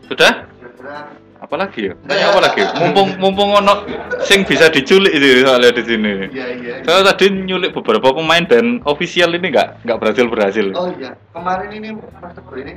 Sudah? 0.07 0.47
Kira-kira 0.59 1.11
Apalagi 1.45 1.93
ya? 1.93 1.95
Tanya 2.09 2.33
apa 2.33 2.41
lagi? 2.41 2.63
Mumpung 2.81 3.09
mumpung 3.21 3.51
ono 3.53 3.85
sing 4.25 4.49
bisa 4.49 4.73
diculik 4.73 5.13
itu 5.13 5.45
soalnya 5.45 5.77
di 5.77 5.83
sini. 5.85 6.13
Iya 6.33 6.47
iya. 6.57 6.75
Saya 6.89 7.05
tadi 7.05 7.29
nyulik 7.29 7.77
beberapa 7.77 8.17
pemain 8.17 8.49
dan 8.49 8.81
official 8.89 9.37
ini 9.37 9.53
nggak 9.53 9.85
nggak 9.85 9.99
berhasil 10.01 10.25
berhasil. 10.25 10.67
Oh 10.73 10.89
iya, 10.97 11.13
kemarin 11.37 11.69
ini 11.69 11.89
Mas 12.23 12.33
ini 12.57 12.73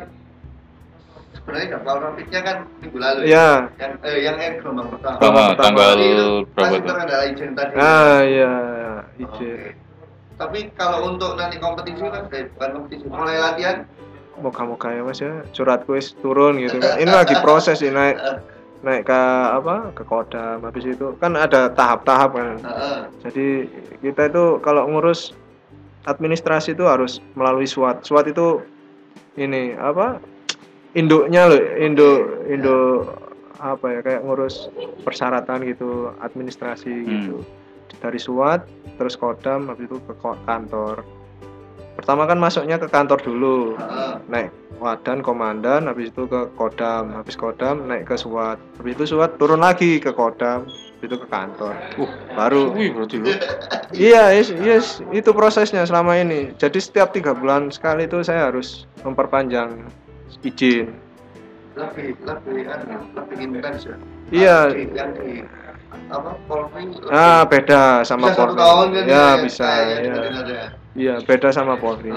sebenarnya 1.47 1.79
power 1.79 2.01
rapidnya 2.11 2.41
kan 2.43 2.57
minggu 2.83 2.97
lalu. 2.99 3.19
Iya. 3.31 3.49
Yang 3.79 3.93
eh, 4.03 4.17
yang 4.19 4.35
eh, 4.35 4.51
gelombang 4.59 4.87
pertama. 4.91 5.15
Ah, 5.15 5.31
pertama. 5.31 5.55
tanggal 5.63 5.91
itu 5.95 6.27
berapa 6.51 6.67
masih 6.67 6.79
terkendala 6.83 7.23
izin 7.31 7.51
tadi. 7.55 7.73
Ah 7.79 8.19
iya, 8.27 8.53
Oke. 9.15 9.23
izin. 9.23 9.59
Tapi 10.35 10.59
kalau 10.75 10.99
untuk 11.07 11.39
nanti 11.39 11.55
kompetisi 11.55 12.03
kan, 12.03 12.27
eh, 12.35 12.51
bukan 12.51 12.69
kompetisi, 12.75 13.03
mulai 13.07 13.39
latihan. 13.39 13.87
Moga-moga 14.37 14.91
ya 14.93 15.01
mas 15.01 15.23
ya, 15.23 15.41
suratku 15.55 15.95
wis 15.95 16.11
turun 16.19 16.59
gitu 16.59 16.83
kan. 16.83 16.99
Ini 16.99 17.09
lagi 17.09 17.39
proses 17.39 17.79
ini 17.79 17.95
naik 17.95 18.19
naik 18.85 19.07
ke 19.07 19.21
apa 19.49 19.89
ke 19.97 20.03
Kodam 20.05 20.61
habis 20.61 20.85
itu 20.85 21.15
kan 21.17 21.33
ada 21.39 21.71
tahap-tahap 21.71 22.35
kan. 22.35 22.59
Heeh. 22.59 22.97
Jadi 23.23 23.47
kita 24.03 24.29
itu 24.29 24.59
kalau 24.59 24.83
ngurus 24.91 25.31
administrasi 26.05 26.75
itu 26.75 26.83
harus 26.85 27.23
melalui 27.39 27.65
SWAT. 27.65 28.03
SWAT 28.03 28.35
itu 28.35 28.61
ini 29.39 29.73
apa 29.73 30.21
induknya 30.97 31.45
loh, 31.45 31.61
induk 31.77 32.49
induk 32.49 33.05
apa 33.61 33.85
ya 33.89 33.99
kayak 34.01 34.21
ngurus 34.25 34.73
persyaratan 35.05 35.61
gitu, 35.69 36.09
administrasi 36.17 36.93
gitu. 37.05 37.45
Dari 38.01 38.17
SWAT 38.17 38.65
terus 38.97 39.13
Kodam 39.13 39.69
habis 39.69 39.85
itu 39.85 40.01
ke 40.01 40.13
kantor. 40.45 41.05
Pertama 41.97 42.29
kan 42.29 42.37
masuknya 42.37 42.77
ke 42.77 42.89
kantor 42.89 43.21
dulu. 43.21 43.73
Naik 44.29 44.53
wadan 44.77 45.25
komandan 45.25 45.89
habis 45.89 46.13
itu 46.13 46.29
ke 46.29 46.49
Kodam, 46.53 47.13
habis 47.13 47.33
Kodam 47.33 47.89
naik 47.89 48.09
ke 48.09 48.15
SWAT. 48.17 48.61
Habis 48.81 48.93
itu 48.97 49.03
SWAT 49.17 49.41
turun 49.41 49.61
lagi 49.61 49.97
ke 49.97 50.13
Kodam, 50.13 50.69
habis 50.69 51.07
itu 51.09 51.17
ke 51.17 51.27
kantor. 51.29 51.73
Uh, 51.97 52.09
baru 52.37 52.73
Wih, 52.77 52.93
berarti 52.93 53.17
lu. 53.17 53.33
Iya, 53.97 54.37
yes, 54.37 54.49
yes, 54.53 54.85
itu 55.09 55.33
prosesnya 55.33 55.81
selama 55.89 56.21
ini. 56.21 56.53
Jadi 56.61 56.77
setiap 56.77 57.13
tiga 57.13 57.33
bulan 57.33 57.73
sekali 57.73 58.05
itu 58.05 58.21
saya 58.21 58.53
harus 58.53 58.85
memperpanjang 59.01 59.81
izin. 60.41 60.87
Lebih 61.73 62.17
lebih 62.19 62.61
anu, 62.65 62.97
lebih 63.13 63.37
intens 63.39 63.85
ya. 63.85 63.95
Iya. 64.27 64.57
Di- 64.73 64.89
Yang 64.91 65.11
di 65.15 65.31
apa 66.07 66.31
Polri. 66.45 66.83
Ah, 67.07 67.43
beda 67.43 68.03
sama 68.03 68.27
bisa 68.27 68.35
satu 68.37 68.53
Polri. 68.53 68.59
tahun 68.59 68.87
kan 68.87 69.03
ya, 69.03 69.13
ya, 69.13 69.25
bisa. 69.39 69.65
Ya. 69.65 69.97
dengar-dengar 70.01 70.45
ya. 70.47 70.65
Iya, 70.97 71.15
beda 71.21 71.49
sama 71.51 71.77
Polri. 71.77 72.09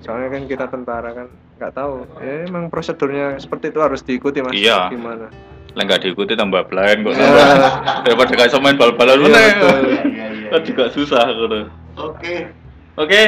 Soalnya 0.00 0.28
kan 0.30 0.42
kita 0.46 0.64
tentara 0.66 1.10
kan 1.12 1.26
nggak 1.56 1.72
tahu. 1.74 2.06
Ya, 2.18 2.46
emang 2.46 2.68
prosedurnya 2.68 3.36
seperti 3.36 3.68
itu 3.68 3.80
harus 3.80 4.00
diikuti, 4.00 4.38
Mas. 4.40 4.54
Iya. 4.54 4.88
Gimana? 4.88 5.26
Lah 5.70 5.82
nggak 5.84 6.02
diikuti 6.02 6.34
tambah 6.34 6.66
blind 6.66 7.02
kok 7.02 7.12
Iya. 7.12 7.20
tambah 7.20 7.72
daripada 8.06 8.32
kayak 8.32 8.58
main 8.58 8.76
bal-balan 8.76 9.16
Iya, 9.16 9.24
meneh. 9.24 9.48
betul. 9.50 9.68
Iya, 9.68 10.02
iya, 10.02 10.26
iya, 10.30 10.48
Kan 10.48 10.60
iya. 10.60 10.66
juga 10.66 10.84
susah 10.90 11.24
gitu. 11.28 11.58
Oke. 11.96 12.34
Oke, 12.96 13.20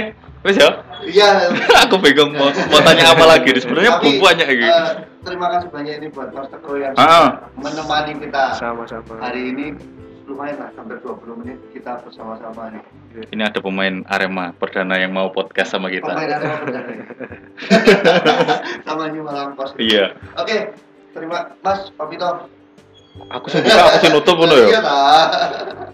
wis 0.43 0.57
ya. 0.57 0.71
Iya. 1.03 1.51
Aku 1.85 1.99
bingung 1.99 2.33
mau, 2.33 2.49
mau 2.49 2.81
tanya 2.81 3.11
apa 3.11 3.25
lagi. 3.27 3.51
Sebenarnya 3.55 3.99
Tapi, 3.99 4.19
banyak 4.19 4.47
ini. 4.49 4.65
eh, 4.65 4.91
terima 5.21 5.47
kasih 5.51 5.69
banyak 5.69 5.95
ini 5.99 6.07
buat 6.09 6.31
Mas 6.31 6.49
Teguh 6.49 6.77
yang 6.79 6.95
Ah. 6.95 7.51
menemani 7.55 8.19
kita 8.19 8.55
Sama-sama. 8.55 9.19
hari 9.19 9.51
ini 9.51 9.75
lumayan 10.23 10.55
lah 10.57 10.71
hampir 10.73 10.97
20 10.99 11.35
menit 11.37 11.59
kita 11.71 11.99
bersama-sama 12.01 12.71
nih. 12.71 12.83
Ini 13.29 13.43
ada 13.45 13.59
pemain 13.59 14.07
Arema 14.07 14.55
perdana 14.55 14.97
yang 14.97 15.11
mau 15.11 15.29
podcast 15.29 15.71
sama 15.71 15.91
kita. 15.91 16.07
Pemain 16.09 16.31
Arema 16.31 16.57
nih. 16.81 16.99
Sama 18.83 19.05
New 19.11 19.23
Malang 19.23 19.53
Pos. 19.53 19.75
Iya. 19.77 20.15
Oke, 20.35 20.73
terima 21.11 21.53
Mas 21.61 21.91
Papito. 21.93 22.49
Aku 23.29 23.47
sih 23.47 23.61
buka, 23.61 23.77
aku 23.85 23.97
sih 23.99 24.11
nutup 24.11 24.37
Iya 24.41 24.57
ya. 24.71 24.81
lah. 24.81 25.27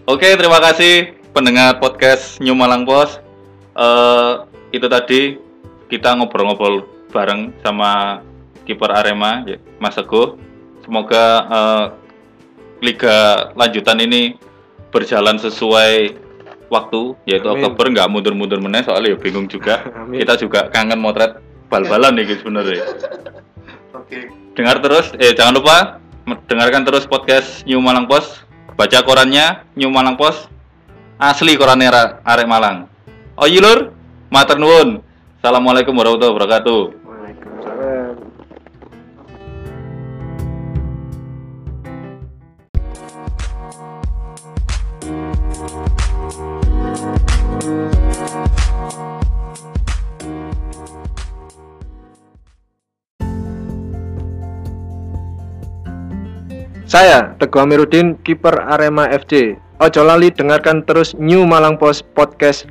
Oke, 0.07 0.29
terima 0.33 0.61
kasih 0.61 0.93
pendengar 1.29 1.75
podcast 1.77 2.39
New 2.39 2.55
Malang 2.55 2.87
Pos. 2.87 3.19
Eh, 3.75 4.33
itu 4.69 4.85
tadi 4.85 5.37
kita 5.89 6.13
ngobrol-ngobrol 6.17 6.85
bareng 7.09 7.57
sama 7.65 8.21
kiper 8.69 8.93
Arema, 8.93 9.41
ya, 9.49 9.57
Mas 9.81 9.97
Teguh. 9.97 10.37
Semoga 10.85 11.25
eh, 11.49 11.85
liga 12.85 13.49
lanjutan 13.57 13.97
ini 14.01 14.37
berjalan 14.93 15.37
sesuai 15.41 16.17
waktu, 16.69 17.17
yaitu 17.25 17.49
Amin. 17.49 17.65
Oktober 17.65 17.85
nggak 17.89 18.09
mundur-mundur 18.09 18.61
meneh 18.61 18.85
soalnya 18.85 19.13
ya 19.13 19.17
bingung 19.17 19.49
juga. 19.49 19.81
Amin. 20.05 20.21
Kita 20.21 20.37
juga 20.37 20.69
kangen 20.69 21.01
motret 21.01 21.41
bal-balan 21.69 22.17
nih 22.17 22.29
guys 22.29 22.39
sebenarnya. 22.41 22.85
Oke. 23.97 24.29
Dengar 24.53 24.81
terus, 24.81 25.13
eh 25.17 25.33
jangan 25.33 25.57
lupa 25.57 25.77
dengarkan 26.45 26.85
terus 26.85 27.09
podcast 27.09 27.65
New 27.65 27.81
Malang 27.81 28.05
Post. 28.05 28.45
Baca 28.77 29.01
korannya 29.01 29.65
New 29.75 29.89
Malang 29.89 30.15
Post. 30.15 30.47
Asli 31.19 31.59
korannya 31.59 31.89
Ra- 31.91 32.15
Arek 32.23 32.47
Malang. 32.47 32.87
Oh 33.35 33.47
iya 33.47 33.59
lur, 33.59 33.91
matur 34.29 34.61
nuwun. 34.61 35.01
Assalamualaikum 35.41 35.93
warahmatullahi 35.97 36.33
wabarakatuh. 36.37 36.81
Waalaikumsalam. 37.01 38.13
Saya 56.89 57.37
Teguh 57.37 57.61
Amiruddin, 57.61 58.17
kiper 58.25 58.65
Arema 58.65 59.05
FC. 59.13 59.61
Ojo 59.77 60.01
lali 60.03 60.33
dengarkan 60.33 60.81
terus 60.83 61.13
New 61.15 61.45
Malang 61.45 61.77
Post 61.77 62.03
podcast 62.17 62.65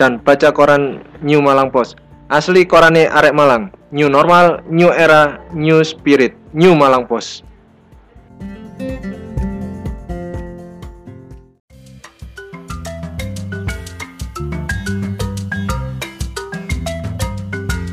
dan 0.00 0.16
baca 0.24 0.48
koran 0.48 1.04
New 1.20 1.44
Malang 1.44 1.68
Post. 1.68 2.00
Asli 2.32 2.64
korane 2.64 3.04
Arek 3.04 3.36
Malang. 3.36 3.68
New 3.92 4.08
normal, 4.08 4.64
new 4.64 4.88
era, 4.88 5.36
new 5.52 5.84
spirit. 5.84 6.32
New 6.56 6.72
Malang 6.72 7.04
Post. 7.04 7.44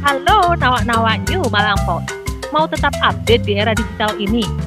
Halo 0.07 0.55
nawak-nawak 0.55 1.27
New 1.27 1.43
Malang 1.51 1.75
Post. 1.83 2.07
Mau 2.55 2.63
tetap 2.71 2.95
update 3.03 3.43
di 3.43 3.59
era 3.59 3.75
digital 3.75 4.15
ini? 4.15 4.66